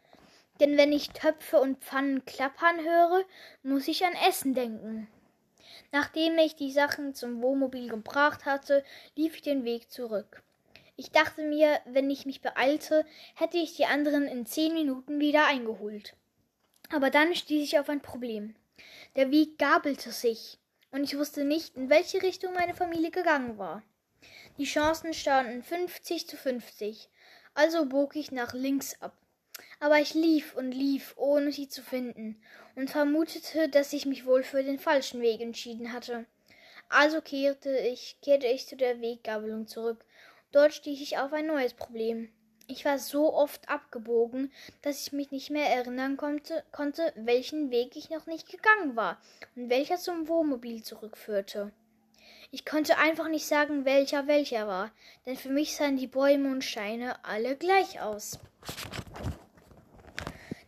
Denn 0.60 0.76
wenn 0.76 0.92
ich 0.92 1.10
Töpfe 1.10 1.58
und 1.58 1.82
Pfannen 1.82 2.24
klappern 2.26 2.78
höre, 2.80 3.24
muss 3.62 3.88
ich 3.88 4.04
an 4.04 4.12
Essen 4.28 4.54
denken. 4.54 5.08
Nachdem 5.90 6.38
ich 6.38 6.54
die 6.54 6.70
Sachen 6.70 7.14
zum 7.14 7.42
Wohnmobil 7.42 7.88
gebracht 7.88 8.44
hatte, 8.44 8.84
lief 9.16 9.36
ich 9.36 9.42
den 9.42 9.64
Weg 9.64 9.90
zurück. 9.90 10.42
Ich 10.96 11.10
dachte 11.10 11.42
mir, 11.42 11.80
wenn 11.86 12.10
ich 12.10 12.26
mich 12.26 12.42
beeilte, 12.42 13.06
hätte 13.34 13.56
ich 13.56 13.74
die 13.74 13.86
anderen 13.86 14.26
in 14.26 14.44
zehn 14.44 14.74
Minuten 14.74 15.18
wieder 15.18 15.46
eingeholt. 15.46 16.14
Aber 16.92 17.08
dann 17.08 17.34
stieß 17.34 17.64
ich 17.64 17.78
auf 17.78 17.88
ein 17.88 18.02
Problem. 18.02 18.54
Der 19.16 19.30
Weg 19.30 19.58
gabelte 19.58 20.10
sich, 20.12 20.58
und 20.90 21.04
ich 21.04 21.16
wusste 21.16 21.44
nicht, 21.44 21.76
in 21.76 21.88
welche 21.88 22.22
Richtung 22.22 22.52
meine 22.52 22.74
Familie 22.74 23.10
gegangen 23.10 23.56
war. 23.56 23.82
Die 24.58 24.64
Chancen 24.64 25.14
standen 25.14 25.62
50 25.62 26.28
zu 26.28 26.36
50, 26.36 27.08
also 27.54 27.86
bog 27.86 28.14
ich 28.14 28.30
nach 28.30 28.52
links 28.52 29.00
ab. 29.00 29.16
Aber 29.80 29.98
ich 29.98 30.14
lief 30.14 30.54
und 30.54 30.72
lief, 30.72 31.14
ohne 31.16 31.52
sie 31.52 31.68
zu 31.68 31.82
finden, 31.82 32.40
und 32.76 32.90
vermutete, 32.90 33.68
dass 33.68 33.92
ich 33.92 34.06
mich 34.06 34.26
wohl 34.26 34.42
für 34.42 34.62
den 34.62 34.78
falschen 34.78 35.20
Weg 35.20 35.40
entschieden 35.40 35.92
hatte. 35.92 36.26
Also 36.88 37.20
kehrte 37.20 37.76
ich, 37.78 38.16
kehrte 38.22 38.46
ich 38.46 38.66
zu 38.66 38.76
der 38.76 39.00
Weggabelung 39.00 39.66
zurück 39.66 40.04
Dort 40.52 40.74
stieß 40.74 41.00
ich 41.00 41.18
auf 41.18 41.32
ein 41.32 41.46
neues 41.46 41.74
Problem. 41.74 42.28
Ich 42.66 42.84
war 42.84 42.98
so 42.98 43.32
oft 43.32 43.68
abgebogen, 43.68 44.52
dass 44.82 45.06
ich 45.06 45.12
mich 45.12 45.30
nicht 45.30 45.50
mehr 45.50 45.68
erinnern 45.68 46.16
konnte, 46.16 46.64
konnte, 46.72 47.12
welchen 47.16 47.70
Weg 47.70 47.96
ich 47.96 48.10
noch 48.10 48.26
nicht 48.26 48.48
gegangen 48.50 48.96
war 48.96 49.20
und 49.54 49.70
welcher 49.70 49.96
zum 49.96 50.26
Wohnmobil 50.26 50.82
zurückführte. 50.82 51.72
Ich 52.50 52.64
konnte 52.64 52.98
einfach 52.98 53.28
nicht 53.28 53.46
sagen, 53.46 53.84
welcher 53.84 54.26
welcher 54.26 54.66
war, 54.66 54.90
denn 55.24 55.36
für 55.36 55.50
mich 55.50 55.76
sahen 55.76 55.96
die 55.96 56.08
Bäume 56.08 56.50
und 56.50 56.64
Steine 56.64 57.24
alle 57.24 57.56
gleich 57.56 58.00
aus. 58.00 58.40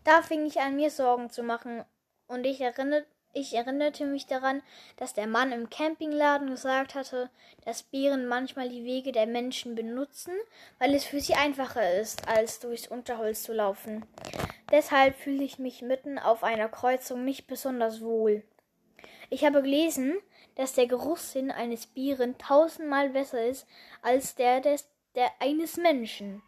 Da 0.05 0.23
fing 0.23 0.47
ich 0.47 0.61
an, 0.61 0.77
mir 0.77 0.91
Sorgen 0.91 1.31
zu 1.31 1.43
machen, 1.43 1.85
und 2.27 2.45
ich 2.45 2.61
erinnerte 2.61 3.07
ich 3.35 3.55
erinnerte 3.55 4.05
mich 4.05 4.27
daran, 4.27 4.63
dass 4.97 5.15
der 5.15 5.27
Mann 5.27 5.53
im 5.53 5.71
Campingladen 5.71 6.51
gesagt 6.51 6.95
hatte, 6.95 7.31
dass 7.65 7.83
Bären 7.83 8.27
manchmal 8.27 8.69
die 8.69 8.85
Wege 8.85 9.11
der 9.11 9.27
Menschen 9.27 9.75
benutzen, 9.75 10.35
weil 10.79 10.95
es 10.95 11.05
für 11.05 11.21
sie 11.21 11.35
einfacher 11.35 11.99
ist, 11.99 12.29
als 12.29 12.61
durchs 12.61 12.89
Unterholz 12.89 13.43
zu 13.43 13.55
laufen. 13.55 14.05
Deshalb 14.71 15.17
fühle 15.17 15.45
ich 15.45 15.59
mich 15.59 15.81
mitten 15.81 16.19
auf 16.19 16.45
einer 16.45 16.69
Kreuzung 16.69 17.25
nicht 17.25 17.47
besonders 17.47 18.03
wohl. 18.03 18.43
Ich 19.31 19.47
habe 19.47 19.63
gelesen, 19.63 20.19
dass 20.57 20.75
der 20.75 20.87
Geruchssinn 20.87 21.51
eines 21.51 21.87
Bären 21.87 22.37
tausendmal 22.37 23.09
besser 23.11 23.47
ist 23.47 23.67
als 24.03 24.35
der 24.35 24.61
des 24.61 24.89
der 25.15 25.31
eines 25.41 25.77
Menschen. 25.77 26.43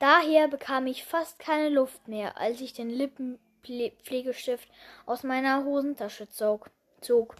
Daher 0.00 0.48
bekam 0.48 0.88
ich 0.88 1.04
fast 1.04 1.38
keine 1.38 1.68
Luft 1.68 2.08
mehr, 2.08 2.36
als 2.38 2.60
ich 2.62 2.72
den 2.72 2.90
Lippen 2.90 3.38
Pflegestift 3.62 4.68
aus 5.04 5.22
meiner 5.22 5.64
Hosentasche 5.64 6.30
zog. 6.30 6.70
zog. 7.02 7.36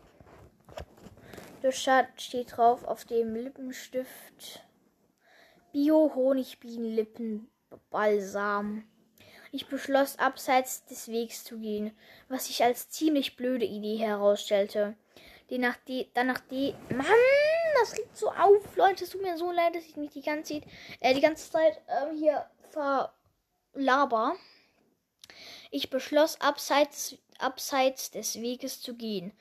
Dort 1.63 2.21
steht 2.21 2.57
drauf 2.57 2.85
auf 2.85 3.07
dem 3.07 3.35
Lippenstift 3.35 4.63
Bio 5.73 6.13
Honigbienenlippenbalsam. 6.15 8.85
Ich 9.53 9.67
beschloss, 9.67 10.19
abseits 10.19 10.85
des 10.85 11.11
Wegs 11.11 11.45
zu 11.45 11.59
gehen, 11.59 11.97
was 12.29 12.49
sich 12.49 12.63
als 12.63 12.91
ziemlich 12.91 13.37
blöde 13.37 13.65
Idee 13.65 13.97
herausstellte. 13.97 14.97
Die 15.49 15.57
nach 15.57 15.79
die, 15.89 16.11
dann 16.13 16.27
nach 16.27 16.41
die. 16.41 16.75
Mann, 16.91 17.07
das 17.81 17.97
regt 17.97 18.17
so 18.17 18.31
auf, 18.31 18.77
Leute. 18.77 19.05
Es 19.05 19.11
tut 19.11 19.23
mir 19.23 19.37
so 19.37 19.51
leid, 19.51 19.75
dass 19.75 19.85
ich 19.85 19.97
mich 19.97 20.11
die 20.11 20.23
ganze 20.23 20.55
Zeit, 20.55 20.65
äh, 21.01 21.15
die 21.15 21.21
ganze 21.21 21.51
Zeit 21.51 21.81
äh, 21.87 22.15
hier 22.17 22.47
verlaber. 22.71 24.37
Ich 25.71 25.91
beschloss, 25.91 26.41
abseits, 26.41 27.17
abseits 27.39 28.11
des 28.11 28.41
Weges 28.41 28.81
zu 28.81 28.95
gehen, 28.95 29.33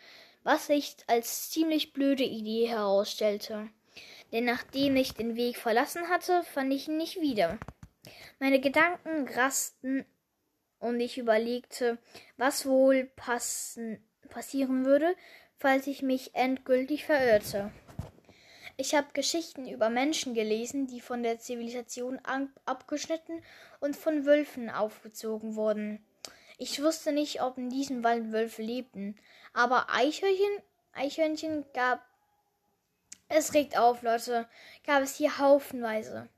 was 0.43 0.67
sich 0.67 0.95
als 1.07 1.49
ziemlich 1.49 1.93
blöde 1.93 2.23
Idee 2.23 2.67
herausstellte. 2.67 3.69
Denn 4.31 4.45
nachdem 4.45 4.95
ich 4.95 5.13
den 5.13 5.35
Weg 5.35 5.57
verlassen 5.57 6.07
hatte, 6.09 6.43
fand 6.43 6.71
ich 6.73 6.87
ihn 6.87 6.97
nicht 6.97 7.19
wieder. 7.19 7.57
Meine 8.39 8.59
Gedanken 8.59 9.27
rasten 9.27 10.05
und 10.77 10.99
ich 10.99 11.17
überlegte, 11.17 11.97
was 12.37 12.65
wohl 12.65 13.05
passen, 13.15 14.07
passieren 14.29 14.85
würde, 14.85 15.15
falls 15.57 15.87
ich 15.87 16.01
mich 16.03 16.35
endgültig 16.35 17.05
verirrte. 17.05 17.71
Ich 18.81 18.95
habe 18.95 19.07
Geschichten 19.11 19.67
über 19.67 19.89
Menschen 19.89 20.33
gelesen, 20.33 20.87
die 20.87 21.01
von 21.01 21.21
der 21.21 21.37
Zivilisation 21.37 22.17
abgeschnitten 22.63 23.43
und 23.81 23.93
von 23.93 24.25
Wölfen 24.25 24.69
aufgezogen 24.69 25.57
wurden. 25.57 26.01
Ich 26.57 26.81
wusste 26.81 27.11
nicht, 27.11 27.41
ob 27.41 27.57
in 27.57 27.69
diesem 27.69 28.05
Wald 28.05 28.31
Wölfe 28.31 28.61
lebten, 28.61 29.17
aber 29.51 29.87
Eichhörnchen, 29.93 30.63
Eichhörnchen 30.93 31.65
gab 31.73 32.01
es 33.27 33.53
regt 33.53 33.77
auf, 33.77 34.01
Leute, 34.01 34.47
gab 34.87 35.03
es 35.03 35.17
hier 35.17 35.39
haufenweise. 35.39 36.29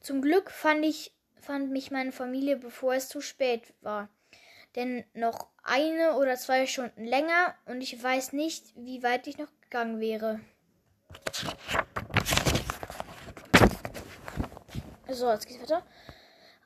Zum 0.00 0.20
Glück 0.20 0.50
fand 0.50 0.84
ich 0.84 1.14
fand 1.40 1.70
mich 1.70 1.90
meine 1.90 2.12
Familie, 2.12 2.58
bevor 2.58 2.92
es 2.92 3.08
zu 3.08 3.22
spät 3.22 3.62
war. 3.80 4.10
Denn 4.76 5.04
noch 5.14 5.48
eine 5.62 6.18
oder 6.18 6.36
zwei 6.36 6.66
Stunden 6.66 7.06
länger 7.06 7.54
und 7.64 7.80
ich 7.80 8.02
weiß 8.02 8.34
nicht, 8.34 8.74
wie 8.76 9.02
weit 9.02 9.26
ich 9.26 9.38
noch 9.38 9.48
gegangen 9.62 10.00
wäre. 10.00 10.40
So, 15.10 15.30
jetzt 15.30 15.46
geht's 15.46 15.62
weiter. 15.62 15.82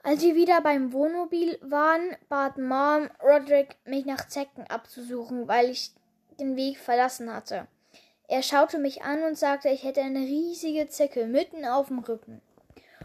Als 0.02 0.20
wir 0.22 0.34
wieder 0.34 0.60
beim 0.60 0.92
Wohnmobil 0.92 1.58
waren, 1.62 2.16
bat 2.28 2.58
Mom 2.58 3.08
Roderick, 3.22 3.76
mich 3.84 4.04
nach 4.04 4.26
Zecken 4.26 4.66
abzusuchen, 4.68 5.46
weil 5.46 5.70
ich 5.70 5.92
den 6.40 6.56
Weg 6.56 6.78
verlassen 6.78 7.32
hatte. 7.32 7.68
Er 8.26 8.42
schaute 8.42 8.78
mich 8.78 9.02
an 9.02 9.22
und 9.22 9.38
sagte, 9.38 9.68
ich 9.68 9.84
hätte 9.84 10.00
eine 10.00 10.20
riesige 10.20 10.88
Zecke 10.88 11.26
mitten 11.26 11.64
auf 11.64 11.88
dem 11.88 12.00
Rücken. 12.00 12.42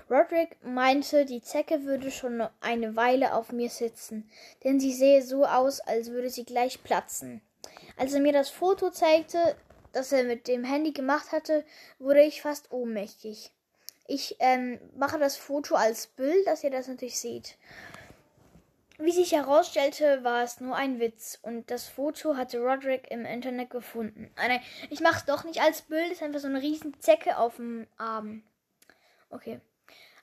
Roderick 0.09 0.57
meinte, 0.63 1.25
die 1.25 1.41
Zecke 1.41 1.83
würde 1.83 2.11
schon 2.11 2.47
eine 2.61 2.95
Weile 2.95 3.33
auf 3.35 3.51
mir 3.51 3.69
sitzen, 3.69 4.29
denn 4.63 4.79
sie 4.79 4.93
sähe 4.93 5.21
so 5.21 5.45
aus, 5.45 5.81
als 5.81 6.09
würde 6.09 6.29
sie 6.29 6.45
gleich 6.45 6.83
platzen. 6.83 7.41
Als 7.97 8.13
er 8.13 8.21
mir 8.21 8.33
das 8.33 8.49
Foto 8.49 8.89
zeigte, 8.89 9.55
das 9.93 10.11
er 10.11 10.23
mit 10.23 10.47
dem 10.47 10.63
Handy 10.63 10.91
gemacht 10.91 11.31
hatte, 11.31 11.65
wurde 11.99 12.23
ich 12.23 12.41
fast 12.41 12.71
ohnmächtig. 12.71 13.51
Ich 14.07 14.37
ähm, 14.39 14.79
mache 14.95 15.19
das 15.19 15.35
Foto 15.35 15.75
als 15.75 16.07
Bild, 16.07 16.47
dass 16.47 16.63
ihr 16.63 16.71
das 16.71 16.87
natürlich 16.87 17.19
seht. 17.19 17.57
Wie 18.99 19.11
sich 19.11 19.33
herausstellte, 19.33 20.23
war 20.23 20.43
es 20.43 20.59
nur 20.59 20.75
ein 20.75 20.99
Witz 20.99 21.37
und 21.43 21.69
das 21.69 21.87
Foto 21.87 22.35
hatte 22.35 22.59
Roderick 22.59 23.11
im 23.11 23.25
Internet 23.25 23.69
gefunden. 23.69 24.31
Ah, 24.37 24.47
nein, 24.47 24.61
ich 24.89 25.01
mache 25.01 25.17
es 25.17 25.25
doch 25.25 25.43
nicht 25.43 25.61
als 25.61 25.83
Bild, 25.83 26.07
es 26.07 26.13
ist 26.13 26.23
einfach 26.23 26.39
so 26.39 26.47
eine 26.47 26.61
riesen 26.61 26.99
Zecke 26.99 27.37
auf 27.37 27.57
dem 27.57 27.85
Arm. 27.97 28.41
Okay. 29.29 29.59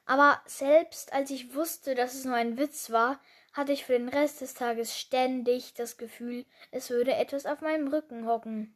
Aber 0.07 0.41
selbst 0.47 1.13
als 1.13 1.31
ich 1.31 1.55
wusste, 1.55 1.95
dass 1.95 2.15
es 2.15 2.25
nur 2.25 2.35
ein 2.35 2.59
Witz 2.59 2.91
war, 2.91 3.21
hatte 3.53 3.73
ich 3.73 3.85
für 3.85 3.93
den 3.93 4.09
Rest 4.09 4.41
des 4.41 4.55
Tages 4.55 4.99
ständig 4.99 5.75
das 5.75 5.97
Gefühl, 5.97 6.45
es 6.73 6.91
würde 6.91 7.15
etwas 7.15 7.47
auf 7.47 7.61
meinem 7.61 7.89
Rücken 7.89 8.27
hocken. 8.27 8.75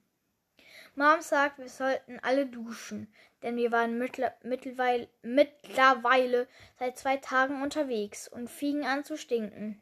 Mom 0.99 1.23
sagt, 1.23 1.59
wir 1.59 1.69
sollten 1.69 2.19
alle 2.23 2.47
duschen, 2.47 3.07
denn 3.45 3.57
wir 3.57 3.71
waren 3.71 3.99
mittlerweile, 3.99 5.09
mittlerweile 5.23 6.49
seit 6.77 6.99
zwei 6.99 7.19
Tagen 7.19 7.63
unterwegs 7.63 8.27
und 8.27 8.51
fingen 8.51 8.83
an 8.83 9.05
zu 9.05 9.17
stinken. 9.17 9.81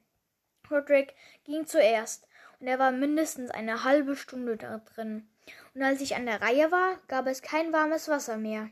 Roderick 0.71 1.15
ging 1.45 1.67
zuerst, 1.67 2.29
und 2.61 2.67
er 2.67 2.79
war 2.79 2.93
mindestens 2.93 3.51
eine 3.51 3.83
halbe 3.83 4.15
Stunde 4.15 4.59
da 4.59 4.83
drin. 4.95 5.27
Und 5.75 5.83
als 5.83 6.03
ich 6.03 6.17
an 6.17 6.27
der 6.27 6.43
Reihe 6.43 6.71
war, 6.71 7.01
gab 7.09 7.27
es 7.29 7.41
kein 7.41 7.73
warmes 7.73 8.09
Wasser 8.09 8.37
mehr. 8.37 8.69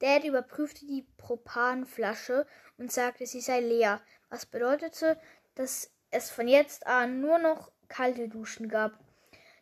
Dad 0.00 0.24
überprüfte 0.24 0.84
die 0.84 1.06
Propanflasche 1.16 2.46
und 2.76 2.92
sagte, 2.92 3.24
sie 3.24 3.40
sei 3.40 3.60
leer, 3.60 4.02
was 4.28 4.44
bedeutete, 4.44 5.18
dass 5.54 5.90
es 6.10 6.30
von 6.30 6.46
jetzt 6.46 6.86
an 6.86 7.22
nur 7.22 7.38
noch 7.38 7.72
kalte 7.88 8.28
Duschen 8.28 8.68
gab. 8.68 8.98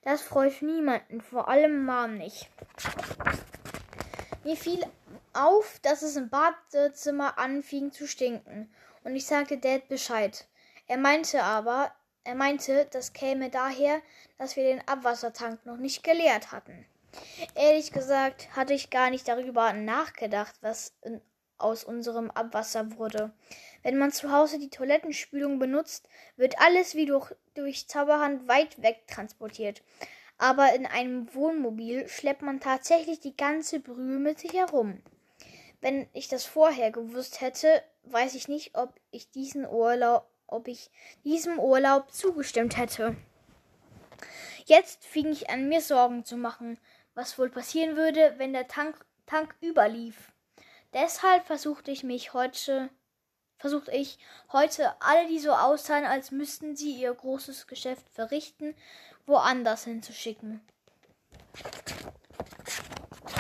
Das 0.03 0.23
freut 0.23 0.63
niemanden, 0.63 1.21
vor 1.21 1.49
allem 1.49 1.85
Mom 1.85 2.17
nicht. 2.17 2.49
Mir 4.45 4.57
fiel 4.57 4.85
auf, 5.33 5.79
dass 5.83 6.03
es 6.03 6.17
im 6.17 6.29
Badezimmer 6.31 7.39
anfing 7.39 7.93
zu 7.93 8.07
stinken, 8.07 8.73
und 9.05 9.15
ich 9.15 9.27
sagte 9.27 9.59
Dad 9.59 9.89
Bescheid. 9.89 10.47
Er 10.87 10.99
meinte 10.99 11.43
aber, 11.43 11.93
er 12.25 12.35
meinte, 12.35 12.87
das 12.91 13.13
käme 13.13 13.51
daher, 13.51 14.01
dass 14.39 14.57
wir 14.57 14.65
den 14.65 14.87
Abwassertank 14.87 15.65
noch 15.67 15.77
nicht 15.77 16.03
geleert 16.03 16.53
hatten. 16.53 16.87
Ehrlich 17.55 17.93
gesagt 17.93 18.55
hatte 18.55 18.75
ich 18.75 18.91
gar 18.91 19.11
nicht 19.11 19.29
darüber 19.29 19.73
nachgedacht, 19.73 20.55
was 20.61 20.93
in, 21.03 21.21
aus 21.57 21.85
unserem 21.85 22.31
Abwasser 22.31 22.97
wurde. 22.97 23.33
Wenn 23.83 23.97
man 23.97 24.13
zu 24.13 24.33
Hause 24.33 24.59
die 24.59 24.71
Toilettenspülung 24.71 25.59
benutzt, 25.59 26.09
wird 26.37 26.61
alles 26.61 26.95
wie 26.95 27.07
durch, 27.07 27.35
durch 27.55 27.89
Zauberhand 27.89 28.49
weit 28.49 28.83
weg 28.83 29.07
transportiert. 29.07 29.83
Aber 30.37 30.73
in 30.75 30.87
einem 30.87 31.33
Wohnmobil 31.35 32.09
schleppt 32.09 32.43
man 32.43 32.61
tatsächlich 32.61 33.21
die 33.21 33.37
ganze 33.37 33.81
Brühe 33.81 34.19
mit 34.19 34.39
sich 34.39 34.53
herum. 34.53 35.03
Wenn 35.81 36.09
ich 36.13 36.29
das 36.29 36.45
vorher 36.45 36.91
gewusst 36.91 37.41
hätte, 37.41 37.83
weiß 38.05 38.35
ich 38.35 38.49
nicht, 38.49 38.77
ob 38.77 38.95
ich 39.11 39.31
diesen 39.31 39.67
Urlaub, 39.67 40.29
ob 40.47 40.67
ich 40.67 40.91
diesem 41.25 41.59
Urlaub 41.59 42.13
zugestimmt 42.13 42.77
hätte. 42.77 43.17
Jetzt 44.65 45.05
fing 45.05 45.31
ich 45.31 45.51
an, 45.51 45.69
mir 45.69 45.81
Sorgen 45.81 46.25
zu 46.25 46.37
machen, 46.37 46.79
was 47.15 47.39
wohl 47.39 47.49
passieren 47.49 47.97
würde, 47.97 48.35
wenn 48.39 48.53
der 48.53 48.69
Tank, 48.69 49.05
Tank 49.27 49.55
überlief. 49.63 50.33
Deshalb 50.93 51.47
versuchte 51.47 51.91
ich 51.91 52.03
mich 52.03 52.33
heute, 52.33 52.91
versuchte 53.59 53.91
ich 53.91 54.19
heute 54.53 54.95
alle, 55.01 55.29
die 55.29 55.39
so 55.39 55.53
aussahen, 55.53 56.05
als 56.05 56.31
müssten 56.31 56.77
sie 56.77 56.93
ihr 56.93 57.13
großes 57.13 57.67
Geschäft 57.67 58.09
verrichten, 58.11 58.75
woanders 59.27 59.85
hinzuschicken. 59.85 60.61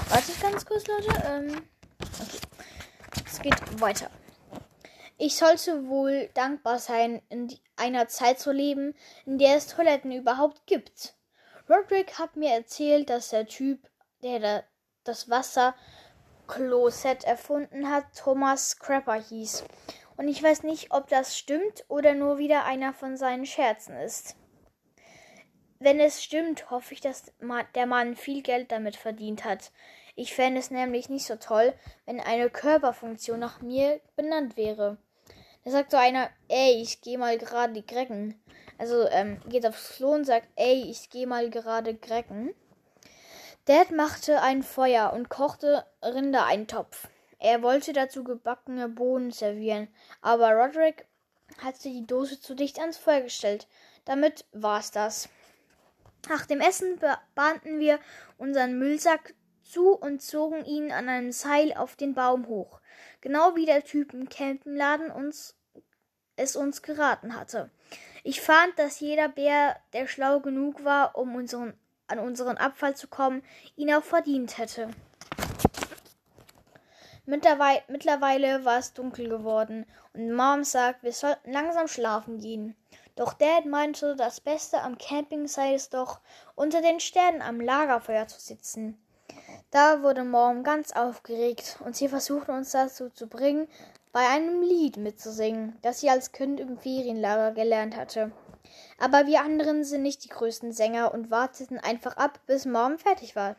Warte 0.08 0.32
ganz 0.40 0.66
kurz, 0.66 0.87
Leute. 0.87 1.22
Ähm, 1.26 1.62
okay. 2.00 2.38
Es 3.25 3.40
geht 3.40 3.80
weiter. 3.80 4.10
Ich 5.16 5.37
sollte 5.37 5.88
wohl 5.88 6.30
dankbar 6.34 6.78
sein, 6.78 7.22
in 7.28 7.52
einer 7.76 8.08
Zeit 8.08 8.38
zu 8.38 8.52
leben, 8.52 8.94
in 9.26 9.38
der 9.38 9.56
es 9.56 9.66
Toiletten 9.66 10.12
überhaupt 10.12 10.66
gibt. 10.66 11.14
Roderick 11.68 12.18
hat 12.18 12.37
mir 12.37 12.52
erzählt, 12.52 13.10
dass 13.10 13.30
der 13.30 13.46
Typ, 13.46 13.88
der 14.22 14.64
das 15.04 15.28
Wasser 15.28 15.75
Klosett 16.46 17.25
erfunden 17.25 17.90
hat, 17.90 18.04
Thomas 18.16 18.70
Scrapper 18.70 19.20
hieß. 19.20 19.64
Und 20.18 20.26
ich 20.26 20.42
weiß 20.42 20.64
nicht, 20.64 20.92
ob 20.92 21.08
das 21.08 21.38
stimmt 21.38 21.84
oder 21.87 22.12
nur 22.12 22.38
wieder 22.38 22.64
einer 22.64 22.92
von 22.92 23.16
seinen 23.16 23.46
Scherzen 23.46 23.96
ist. 23.96 24.37
Wenn 25.78 26.00
es 26.00 26.25
stimmt, 26.25 26.72
hoffe 26.72 26.92
ich, 26.92 27.00
dass 27.00 27.32
der 27.76 27.87
Mann 27.87 28.16
viel 28.16 28.42
Geld 28.42 28.72
damit 28.72 28.96
verdient 28.96 29.44
hat. 29.44 29.70
Ich 30.16 30.34
fände 30.34 30.58
es 30.58 30.72
nämlich 30.72 31.08
nicht 31.08 31.25
so 31.25 31.37
toll, 31.37 31.72
wenn 32.04 32.18
eine 32.18 32.50
Körperfunktion 32.50 33.38
nach 33.38 33.60
mir 33.60 34.00
benannt 34.16 34.56
wäre. 34.56 34.98
Da 35.64 35.70
sagt 35.70 35.92
so 35.92 35.96
einer, 35.96 36.30
ey, 36.48 36.82
ich 36.82 37.00
geh 37.00 37.16
mal 37.16 37.38
gerade 37.38 37.80
grecken. 37.82 38.42
Also, 38.76 39.08
ähm, 39.10 39.40
geht 39.48 39.64
aufs 39.66 39.96
Klo 39.96 40.14
und 40.14 40.25
sagt, 40.25 40.48
ey, 40.56 40.90
ich 40.90 41.10
geh 41.10 41.26
mal 41.26 41.48
gerade 41.48 41.94
grecken. 41.94 42.52
Dad 43.66 43.92
machte 43.92 44.42
ein 44.42 44.64
Feuer 44.64 45.12
und 45.12 45.28
kochte 45.28 45.87
Rindereintopf. 46.02 47.08
Er 47.38 47.62
wollte 47.62 47.92
dazu 47.92 48.25
gebackene 48.25 48.88
Bohnen 48.88 49.30
servieren, 49.30 49.88
aber 50.21 50.52
Roderick 50.52 51.07
hatte 51.62 51.88
die 51.88 52.07
Dose 52.07 52.40
zu 52.40 52.54
dicht 52.54 52.79
ans 52.79 52.98
Feuer 52.98 53.22
gestellt. 53.22 53.68
Damit 54.05 54.44
war's 54.53 54.90
das. 54.90 55.29
Nach 56.29 56.46
dem 56.46 56.61
Essen 56.61 57.01
bahnten 57.35 57.79
wir 57.79 58.01
unseren 58.38 58.79
Müllsack 58.79 59.35
zu 59.62 59.92
und 59.92 60.20
zogen 60.20 60.64
ihn 60.64 60.90
an 60.92 61.09
einem 61.09 61.33
Seil 61.33 61.74
auf 61.74 61.94
den 61.94 62.14
Baum 62.14 62.48
hoch, 62.48 62.81
genau 63.20 63.55
wie 63.55 63.66
der 63.66 63.85
Typ 63.85 64.12
im 64.12 64.29
Campenladen 64.29 65.11
uns 65.11 65.55
es 66.37 66.55
uns 66.55 66.83
geraten 66.83 67.35
hatte. 67.35 67.70
Ich 68.22 68.40
fand, 68.40 68.79
dass 68.79 69.01
jeder 69.01 69.29
Bär, 69.29 69.77
der 69.92 70.07
schlau 70.07 70.40
genug 70.40 70.85
war, 70.85 71.18
um 71.18 71.35
unseren 71.35 71.74
an 72.07 72.18
unseren 72.18 72.57
Abfall 72.57 72.96
zu 72.96 73.07
kommen, 73.07 73.42
ihn 73.77 73.92
auch 73.92 74.03
verdient 74.03 74.57
hätte. 74.57 74.88
Mittlerweile, 77.30 77.82
mittlerweile 77.88 78.64
war 78.64 78.78
es 78.78 78.94
dunkel 78.94 79.28
geworden 79.28 79.84
und 80.14 80.32
Mom 80.32 80.64
sagt, 80.64 81.02
wir 81.02 81.12
sollten 81.12 81.52
langsam 81.52 81.86
schlafen 81.86 82.38
gehen. 82.38 82.74
Doch 83.16 83.34
Dad 83.34 83.66
meinte, 83.66 84.16
das 84.16 84.40
Beste 84.40 84.80
am 84.80 84.96
Camping 84.96 85.46
sei 85.46 85.74
es 85.74 85.90
doch, 85.90 86.20
unter 86.54 86.80
den 86.80 87.00
Sternen 87.00 87.42
am 87.42 87.60
Lagerfeuer 87.60 88.28
zu 88.28 88.40
sitzen. 88.40 88.98
Da 89.70 90.02
wurde 90.02 90.24
Mom 90.24 90.62
ganz 90.62 90.92
aufgeregt 90.92 91.76
und 91.84 91.94
sie 91.94 92.08
versuchte 92.08 92.50
uns 92.50 92.70
dazu 92.70 93.10
zu 93.10 93.26
bringen, 93.26 93.68
bei 94.10 94.26
einem 94.26 94.62
Lied 94.62 94.96
mitzusingen, 94.96 95.76
das 95.82 96.00
sie 96.00 96.08
als 96.08 96.32
Kind 96.32 96.60
im 96.60 96.78
Ferienlager 96.78 97.52
gelernt 97.52 97.94
hatte. 97.94 98.32
Aber 98.98 99.26
wir 99.26 99.42
anderen 99.42 99.84
sind 99.84 100.00
nicht 100.00 100.24
die 100.24 100.30
größten 100.30 100.72
Sänger 100.72 101.12
und 101.12 101.30
warteten 101.30 101.78
einfach 101.78 102.16
ab, 102.16 102.40
bis 102.46 102.64
Mom 102.64 102.96
fertig 102.96 103.36
war. 103.36 103.56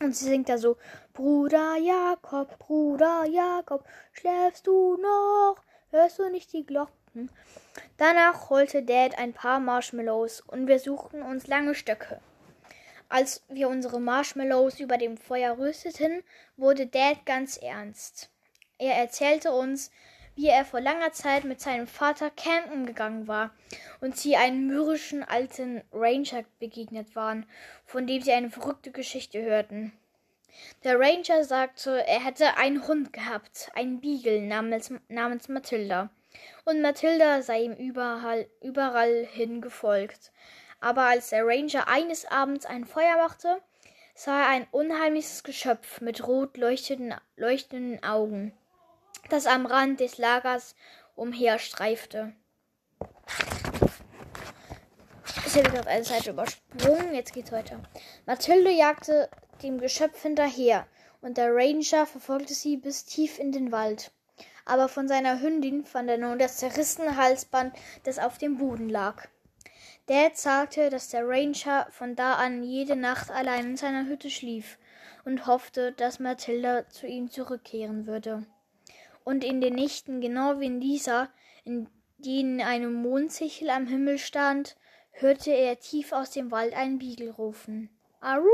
Und 0.00 0.14
sie 0.14 0.26
singt 0.26 0.48
da 0.48 0.58
so, 0.58 0.76
Bruder 1.12 1.76
Jakob, 1.76 2.58
Bruder 2.58 3.24
Jakob, 3.24 3.84
schläfst 4.12 4.66
du 4.66 4.96
noch? 4.96 5.56
Hörst 5.90 6.18
du 6.18 6.28
nicht 6.30 6.52
die 6.52 6.64
Glocken? 6.64 7.30
Danach 7.96 8.50
holte 8.50 8.82
Dad 8.82 9.18
ein 9.18 9.32
paar 9.32 9.58
Marshmallows 9.58 10.40
und 10.42 10.68
wir 10.68 10.78
suchten 10.78 11.22
uns 11.22 11.48
lange 11.48 11.74
Stöcke. 11.74 12.20
Als 13.08 13.42
wir 13.48 13.68
unsere 13.68 14.00
Marshmallows 14.00 14.80
über 14.80 14.98
dem 14.98 15.16
Feuer 15.16 15.58
rösteten, 15.58 16.22
wurde 16.56 16.86
Dad 16.86 17.24
ganz 17.26 17.56
ernst. 17.56 18.30
Er 18.78 18.94
erzählte 18.94 19.50
uns, 19.50 19.90
wie 20.38 20.46
er 20.46 20.64
vor 20.64 20.80
langer 20.80 21.10
Zeit 21.10 21.42
mit 21.42 21.60
seinem 21.60 21.88
Vater 21.88 22.30
campen 22.30 22.86
gegangen 22.86 23.26
war 23.26 23.50
und 24.00 24.16
sie 24.16 24.36
einem 24.36 24.68
mürrischen 24.68 25.24
alten 25.24 25.82
Ranger 25.92 26.44
begegnet 26.60 27.16
waren, 27.16 27.44
von 27.84 28.06
dem 28.06 28.22
sie 28.22 28.30
eine 28.30 28.48
verrückte 28.48 28.92
Geschichte 28.92 29.42
hörten. 29.42 29.92
Der 30.84 31.00
Ranger 31.00 31.42
sagte, 31.42 32.06
er 32.06 32.24
hätte 32.24 32.56
einen 32.56 32.86
Hund 32.86 33.12
gehabt, 33.12 33.72
einen 33.74 34.00
Beagle 34.00 34.42
namens, 34.42 34.92
namens 35.08 35.48
Matilda, 35.48 36.08
und 36.64 36.82
Matilda 36.82 37.42
sei 37.42 37.62
ihm 37.62 37.72
überall, 37.72 38.46
überall 38.62 39.26
hin 39.32 39.60
gefolgt. 39.60 40.30
Aber 40.78 41.02
als 41.02 41.30
der 41.30 41.44
Ranger 41.44 41.88
eines 41.88 42.24
Abends 42.26 42.64
ein 42.64 42.84
Feuer 42.84 43.16
machte, 43.16 43.60
sah 44.14 44.42
er 44.42 44.48
ein 44.50 44.68
unheimliches 44.70 45.42
Geschöpf 45.42 46.00
mit 46.00 46.24
rot 46.28 46.56
leuchtenden, 46.56 47.16
leuchtenden 47.36 48.04
Augen 48.04 48.52
das 49.28 49.46
am 49.46 49.66
Rand 49.66 50.00
des 50.00 50.18
Lagers 50.18 50.74
umherstreifte. 51.14 52.32
Ich 55.46 55.54
habe 55.56 55.70
gerade 55.70 55.88
eine 55.88 56.04
Seite 56.04 56.30
übersprungen, 56.30 57.14
jetzt 57.14 57.32
geht's 57.32 57.52
weiter. 57.52 57.80
Mathilde 58.26 58.70
jagte 58.70 59.28
dem 59.62 59.80
Geschöpf 59.80 60.22
hinterher 60.22 60.86
und 61.20 61.36
der 61.36 61.54
Ranger 61.54 62.06
verfolgte 62.06 62.54
sie 62.54 62.76
bis 62.76 63.04
tief 63.04 63.38
in 63.38 63.52
den 63.52 63.72
Wald. 63.72 64.12
Aber 64.64 64.88
von 64.88 65.08
seiner 65.08 65.40
Hündin 65.40 65.84
fand 65.84 66.10
er 66.10 66.18
nun 66.18 66.38
das 66.38 66.58
zerrissene 66.58 67.16
Halsband, 67.16 67.74
das 68.04 68.18
auf 68.18 68.38
dem 68.38 68.58
Boden 68.58 68.88
lag. 68.88 69.26
Dad 70.06 70.36
sagte, 70.36 70.90
dass 70.90 71.08
der 71.08 71.26
Ranger 71.26 71.86
von 71.90 72.14
da 72.14 72.34
an 72.34 72.62
jede 72.62 72.96
Nacht 72.96 73.30
allein 73.30 73.70
in 73.70 73.76
seiner 73.76 74.06
Hütte 74.06 74.30
schlief 74.30 74.78
und 75.24 75.46
hoffte, 75.46 75.92
dass 75.92 76.20
Mathilda 76.20 76.88
zu 76.88 77.06
ihm 77.06 77.30
zurückkehren 77.30 78.06
würde 78.06 78.46
und 79.28 79.44
in 79.44 79.60
den 79.60 79.74
Nächten, 79.74 80.22
genau 80.22 80.58
wie 80.58 80.64
in 80.64 80.80
dieser, 80.80 81.28
in 81.66 81.86
denen 82.16 82.62
eine 82.62 82.88
Mondsichel 82.88 83.68
am 83.68 83.86
Himmel 83.86 84.16
stand, 84.16 84.74
hörte 85.10 85.50
er 85.50 85.78
tief 85.78 86.12
aus 86.12 86.30
dem 86.30 86.50
Wald 86.50 86.72
einen 86.72 86.98
Beagle 86.98 87.32
rufen. 87.32 87.90
Aru! 88.20 88.48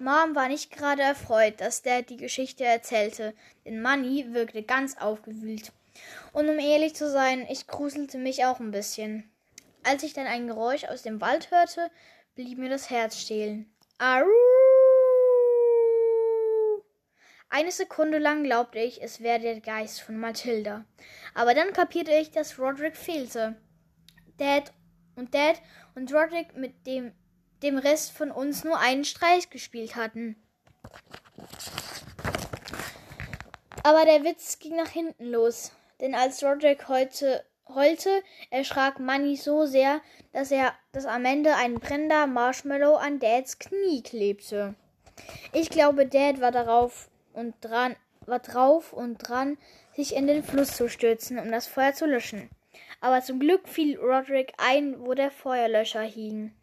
Mom 0.00 0.34
war 0.34 0.48
nicht 0.48 0.72
gerade 0.72 1.02
erfreut, 1.02 1.60
dass 1.60 1.82
Dad 1.82 2.10
die 2.10 2.16
Geschichte 2.16 2.64
erzählte, 2.64 3.34
denn 3.64 3.80
Manny 3.80 4.34
wirkte 4.34 4.64
ganz 4.64 4.96
aufgewühlt. 4.96 5.70
Und 6.32 6.48
um 6.48 6.58
ehrlich 6.58 6.96
zu 6.96 7.08
sein, 7.08 7.46
ich 7.48 7.68
gruselte 7.68 8.18
mich 8.18 8.44
auch 8.46 8.58
ein 8.58 8.72
bisschen. 8.72 9.30
Als 9.84 10.02
ich 10.02 10.12
dann 10.12 10.26
ein 10.26 10.48
Geräusch 10.48 10.86
aus 10.86 11.02
dem 11.02 11.20
Wald 11.20 11.52
hörte, 11.52 11.88
blieb 12.34 12.58
mir 12.58 12.68
das 12.68 12.90
Herz 12.90 13.16
stehlen. 13.16 13.72
Aru! 13.98 14.26
Eine 17.52 17.72
Sekunde 17.72 18.18
lang 18.18 18.44
glaubte 18.44 18.78
ich, 18.78 19.02
es 19.02 19.20
wäre 19.22 19.40
der 19.40 19.60
Geist 19.60 20.02
von 20.02 20.16
Mathilda. 20.16 20.84
Aber 21.34 21.52
dann 21.52 21.72
kapierte 21.72 22.12
ich, 22.12 22.30
dass 22.30 22.60
Roderick 22.60 22.96
fehlte. 22.96 23.56
Dad 24.38 24.72
und 25.16 25.34
Dad 25.34 25.60
und 25.96 26.14
Roderick 26.14 26.54
mit 26.54 26.86
dem, 26.86 27.12
dem 27.64 27.76
Rest 27.76 28.12
von 28.12 28.30
uns 28.30 28.62
nur 28.62 28.78
einen 28.78 29.04
Streich 29.04 29.50
gespielt 29.50 29.96
hatten. 29.96 30.36
Aber 33.82 34.04
der 34.04 34.22
Witz 34.22 34.60
ging 34.60 34.76
nach 34.76 34.90
hinten 34.90 35.24
los. 35.24 35.72
Denn 36.00 36.14
als 36.14 36.44
Roderick 36.44 36.86
heute, 36.86 37.44
Holte, 37.66 38.22
erschrak 38.50 39.00
Manny 39.00 39.36
so 39.36 39.66
sehr, 39.66 40.00
dass 40.32 40.52
er, 40.52 40.72
dass 40.92 41.04
am 41.04 41.24
Ende 41.24 41.56
ein 41.56 41.74
brennender 41.74 42.28
Marshmallow 42.28 42.94
an 42.94 43.18
Dads 43.18 43.58
Knie 43.58 44.04
klebte. 44.04 44.76
Ich 45.52 45.68
glaube, 45.68 46.06
Dad 46.06 46.40
war 46.40 46.52
darauf 46.52 47.09
und 47.40 47.54
dran, 47.60 47.96
war 48.26 48.38
drauf 48.38 48.92
und 48.92 49.16
dran, 49.16 49.58
sich 49.94 50.14
in 50.14 50.26
den 50.26 50.44
Fluss 50.44 50.76
zu 50.76 50.88
stürzen, 50.88 51.38
um 51.38 51.50
das 51.50 51.66
Feuer 51.66 51.94
zu 51.94 52.06
löschen. 52.06 52.50
Aber 53.00 53.22
zum 53.22 53.40
Glück 53.40 53.68
fiel 53.68 53.98
Roderick 53.98 54.52
ein, 54.58 55.00
wo 55.00 55.14
der 55.14 55.30
Feuerlöscher 55.30 56.02
hing. 56.02 56.54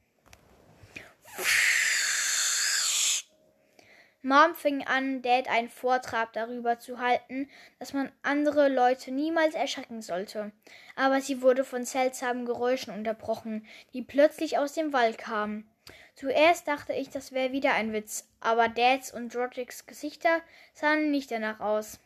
Mom 4.23 4.55
fing 4.55 4.83
an, 4.85 5.21
Dad 5.21 5.47
einen 5.47 5.69
Vortrag 5.69 6.33
darüber 6.33 6.79
zu 6.79 6.99
halten, 6.99 7.49
dass 7.79 7.93
man 7.93 8.11
andere 8.23 8.67
Leute 8.67 9.11
niemals 9.11 9.55
erschrecken 9.55 10.01
sollte. 10.01 10.51
Aber 10.95 11.21
sie 11.21 11.41
wurde 11.41 11.63
von 11.63 11.85
seltsamen 11.85 12.45
Geräuschen 12.45 12.93
unterbrochen, 12.93 13.65
die 13.93 14.01
plötzlich 14.01 14.57
aus 14.57 14.73
dem 14.73 14.91
Wald 14.91 15.17
kamen. 15.17 15.69
Zuerst 16.17 16.67
dachte 16.67 16.93
ich, 16.93 17.11
das 17.11 17.31
wäre 17.31 17.51
wieder 17.51 17.75
ein 17.75 17.93
Witz, 17.93 18.27
aber 18.39 18.69
Dads 18.69 19.13
und 19.13 19.35
Rodricks 19.35 19.85
Gesichter 19.85 20.41
sahen 20.73 21.11
nicht 21.11 21.29
danach 21.29 21.59
aus. 21.59 21.99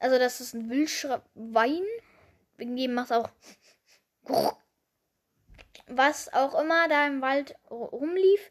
Also, 0.00 0.18
das 0.18 0.40
ist 0.40 0.52
ein 0.52 0.68
Wildschwein. 0.68 1.84
Wegen 2.56 2.76
dem 2.76 2.94
macht 2.94 3.12
auch. 3.12 3.30
Was 5.86 6.32
auch 6.32 6.60
immer 6.60 6.88
da 6.88 7.06
im 7.06 7.22
Wald 7.22 7.54
rumlief, 7.70 8.50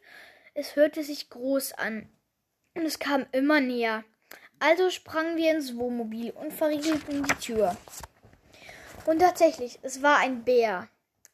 es 0.54 0.76
hörte 0.76 1.04
sich 1.04 1.28
groß 1.28 1.74
an. 1.74 2.08
Und 2.72 2.86
es 2.86 2.98
kam 2.98 3.26
immer 3.32 3.60
näher. 3.60 4.02
Also 4.60 4.88
sprangen 4.88 5.36
wir 5.36 5.52
ins 5.52 5.76
Wohnmobil 5.76 6.30
und 6.30 6.54
verriegelten 6.54 7.22
die 7.22 7.34
Tür. 7.34 7.76
Und 9.04 9.18
tatsächlich, 9.18 9.78
es 9.82 10.02
war 10.02 10.16
ein 10.18 10.42
Bär. 10.44 10.88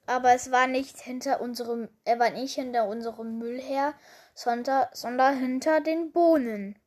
Aber 0.07 0.35
es 0.35 0.51
war 0.51 0.67
nicht 0.67 1.01
hinter 1.01 1.41
unserem, 1.41 1.89
er 2.05 2.19
war 2.19 2.31
nicht 2.31 2.55
hinter 2.55 2.87
unserem 2.87 3.39
Müll 3.39 3.61
her, 3.61 3.95
sondern, 4.35 4.87
sondern 4.93 5.39
hinter 5.39 5.81
den 5.81 6.13
Bohnen. 6.13 6.79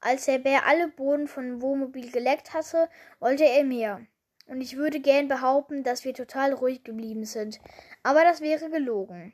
Als 0.00 0.26
der 0.26 0.38
Bär 0.38 0.66
alle 0.66 0.88
Bohnen 0.88 1.28
von 1.28 1.60
Wohnmobil 1.60 2.10
geleckt 2.10 2.54
hatte, 2.54 2.88
wollte 3.20 3.44
er 3.44 3.64
mehr. 3.64 4.06
Und 4.46 4.60
ich 4.60 4.76
würde 4.76 5.00
gern 5.00 5.28
behaupten, 5.28 5.84
dass 5.84 6.04
wir 6.04 6.14
total 6.14 6.52
ruhig 6.52 6.84
geblieben 6.84 7.24
sind. 7.24 7.60
Aber 8.02 8.22
das 8.24 8.40
wäre 8.40 8.68
gelogen. 8.70 9.32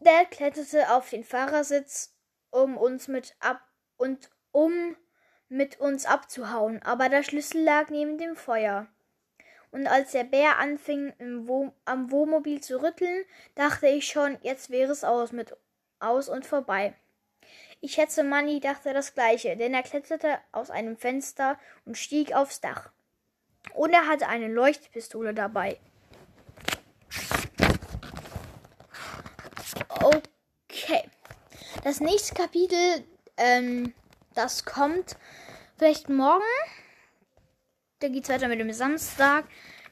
Dad 0.00 0.30
kletterte 0.30 0.92
auf 0.92 1.08
den 1.10 1.24
Fahrersitz, 1.24 2.14
um 2.50 2.76
uns 2.76 3.08
mit 3.08 3.36
ab 3.40 3.60
und 3.96 4.30
um 4.52 4.96
mit 5.48 5.80
uns 5.80 6.04
abzuhauen, 6.04 6.82
aber 6.82 7.08
der 7.08 7.22
Schlüssel 7.22 7.62
lag 7.62 7.88
neben 7.90 8.18
dem 8.18 8.36
Feuer. 8.36 8.88
Und 9.74 9.88
als 9.88 10.12
der 10.12 10.22
Bär 10.22 10.60
anfing, 10.60 11.12
Woh 11.48 11.72
am 11.84 12.12
Wohnmobil 12.12 12.60
zu 12.60 12.80
rütteln, 12.80 13.24
dachte 13.56 13.88
ich 13.88 14.06
schon, 14.06 14.38
jetzt 14.40 14.70
wäre 14.70 14.92
es 14.92 15.02
aus 15.02 15.32
mit 15.32 15.56
aus 15.98 16.28
und 16.28 16.46
vorbei. 16.46 16.94
Ich 17.80 17.94
schätze, 17.94 18.22
Manny 18.22 18.60
dachte 18.60 18.94
das 18.94 19.14
gleiche, 19.14 19.56
denn 19.56 19.74
er 19.74 19.82
kletterte 19.82 20.38
aus 20.52 20.70
einem 20.70 20.96
Fenster 20.96 21.58
und 21.86 21.98
stieg 21.98 22.36
aufs 22.36 22.60
Dach. 22.60 22.92
Und 23.72 23.92
er 23.92 24.06
hatte 24.06 24.28
eine 24.28 24.46
Leuchtpistole 24.46 25.34
dabei. 25.34 25.80
Okay. 29.88 31.10
Das 31.82 31.98
nächste 31.98 32.36
Kapitel, 32.36 33.04
ähm, 33.36 33.92
das 34.34 34.64
kommt 34.64 35.16
vielleicht 35.76 36.08
morgen. 36.08 36.44
Da 38.00 38.08
geht 38.08 38.24
es 38.24 38.28
weiter 38.28 38.48
mit 38.48 38.60
dem 38.60 38.72
Samstag. 38.72 39.44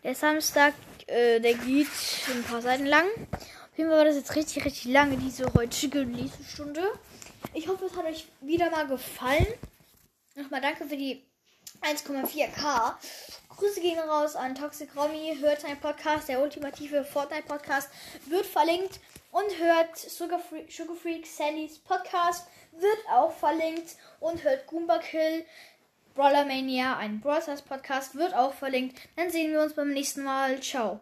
Der 0.03 0.15
Samstag, 0.15 0.75
äh, 1.07 1.41
der 1.41 1.55
geht 1.55 1.87
ein 2.29 2.43
paar 2.43 2.61
Seiten 2.61 2.87
lang. 2.87 3.07
Auf 3.31 3.79
jeden 3.79 3.91
Fall 3.91 3.99
war 3.99 4.05
das 4.05 4.17
jetzt 4.17 4.35
richtig, 4.35 4.65
richtig 4.65 4.85
lange, 4.87 5.17
diese 5.17 5.53
heutige 5.55 6.01
Lesestunde. 6.01 6.83
Ich 7.55 7.69
hoffe, 7.69 7.87
es 7.87 7.97
hat 7.97 8.05
euch 8.05 8.27
wieder 8.41 8.71
mal 8.71 8.87
gefallen. 8.87 9.47
Nochmal 10.35 10.61
danke 10.61 10.85
für 10.87 10.97
die 10.97 11.25
1,4k. 11.83 12.95
Grüße 13.49 13.81
gehen 13.81 13.99
raus 13.99 14.35
an 14.35 14.55
Toxic 14.55 14.89
Romy. 14.97 15.37
Hört 15.41 15.61
sein 15.61 15.79
Podcast, 15.79 16.29
der 16.29 16.43
ultimative 16.43 17.05
Fortnite 17.05 17.45
Podcast, 17.45 17.89
wird 18.27 18.47
verlinkt. 18.47 19.01
Und 19.31 19.59
hört 19.59 19.97
Sugar, 19.97 20.41
Free 20.41 20.65
Sugar 20.69 20.97
Freak 20.97 21.27
Sandys 21.27 21.79
Podcast, 21.79 22.47
wird 22.73 22.99
auch 23.11 23.33
verlinkt. 23.33 23.97
Und 24.21 24.43
hört 24.43 24.67
Goomba 24.67 24.99
Kill. 24.99 25.47
Brawler 26.15 26.45
Mania, 26.45 26.97
ein 26.99 27.21
Brawl 27.21 27.41
Podcast, 27.67 28.15
wird 28.15 28.35
auch 28.35 28.53
verlinkt. 28.53 28.99
Dann 29.17 29.31
sehen 29.31 29.53
wir 29.53 29.63
uns 29.63 29.75
beim 29.75 29.93
nächsten 29.93 30.23
Mal. 30.23 30.61
Ciao. 30.61 30.91